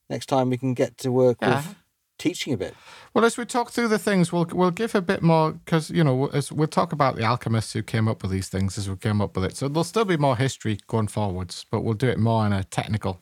[0.09, 1.57] next time we can get to work Yeah.
[1.57, 1.75] with
[2.17, 2.73] teaching a bit.
[3.13, 6.03] Well, as we talk through the things, we'll we'll give a bit more because you
[6.03, 8.95] know as we'll talk about the alchemists who came up with these things as we
[8.95, 9.57] came up with it.
[9.57, 12.63] So there'll still be more history going forwards, but we'll do it more in a
[12.63, 13.21] technical,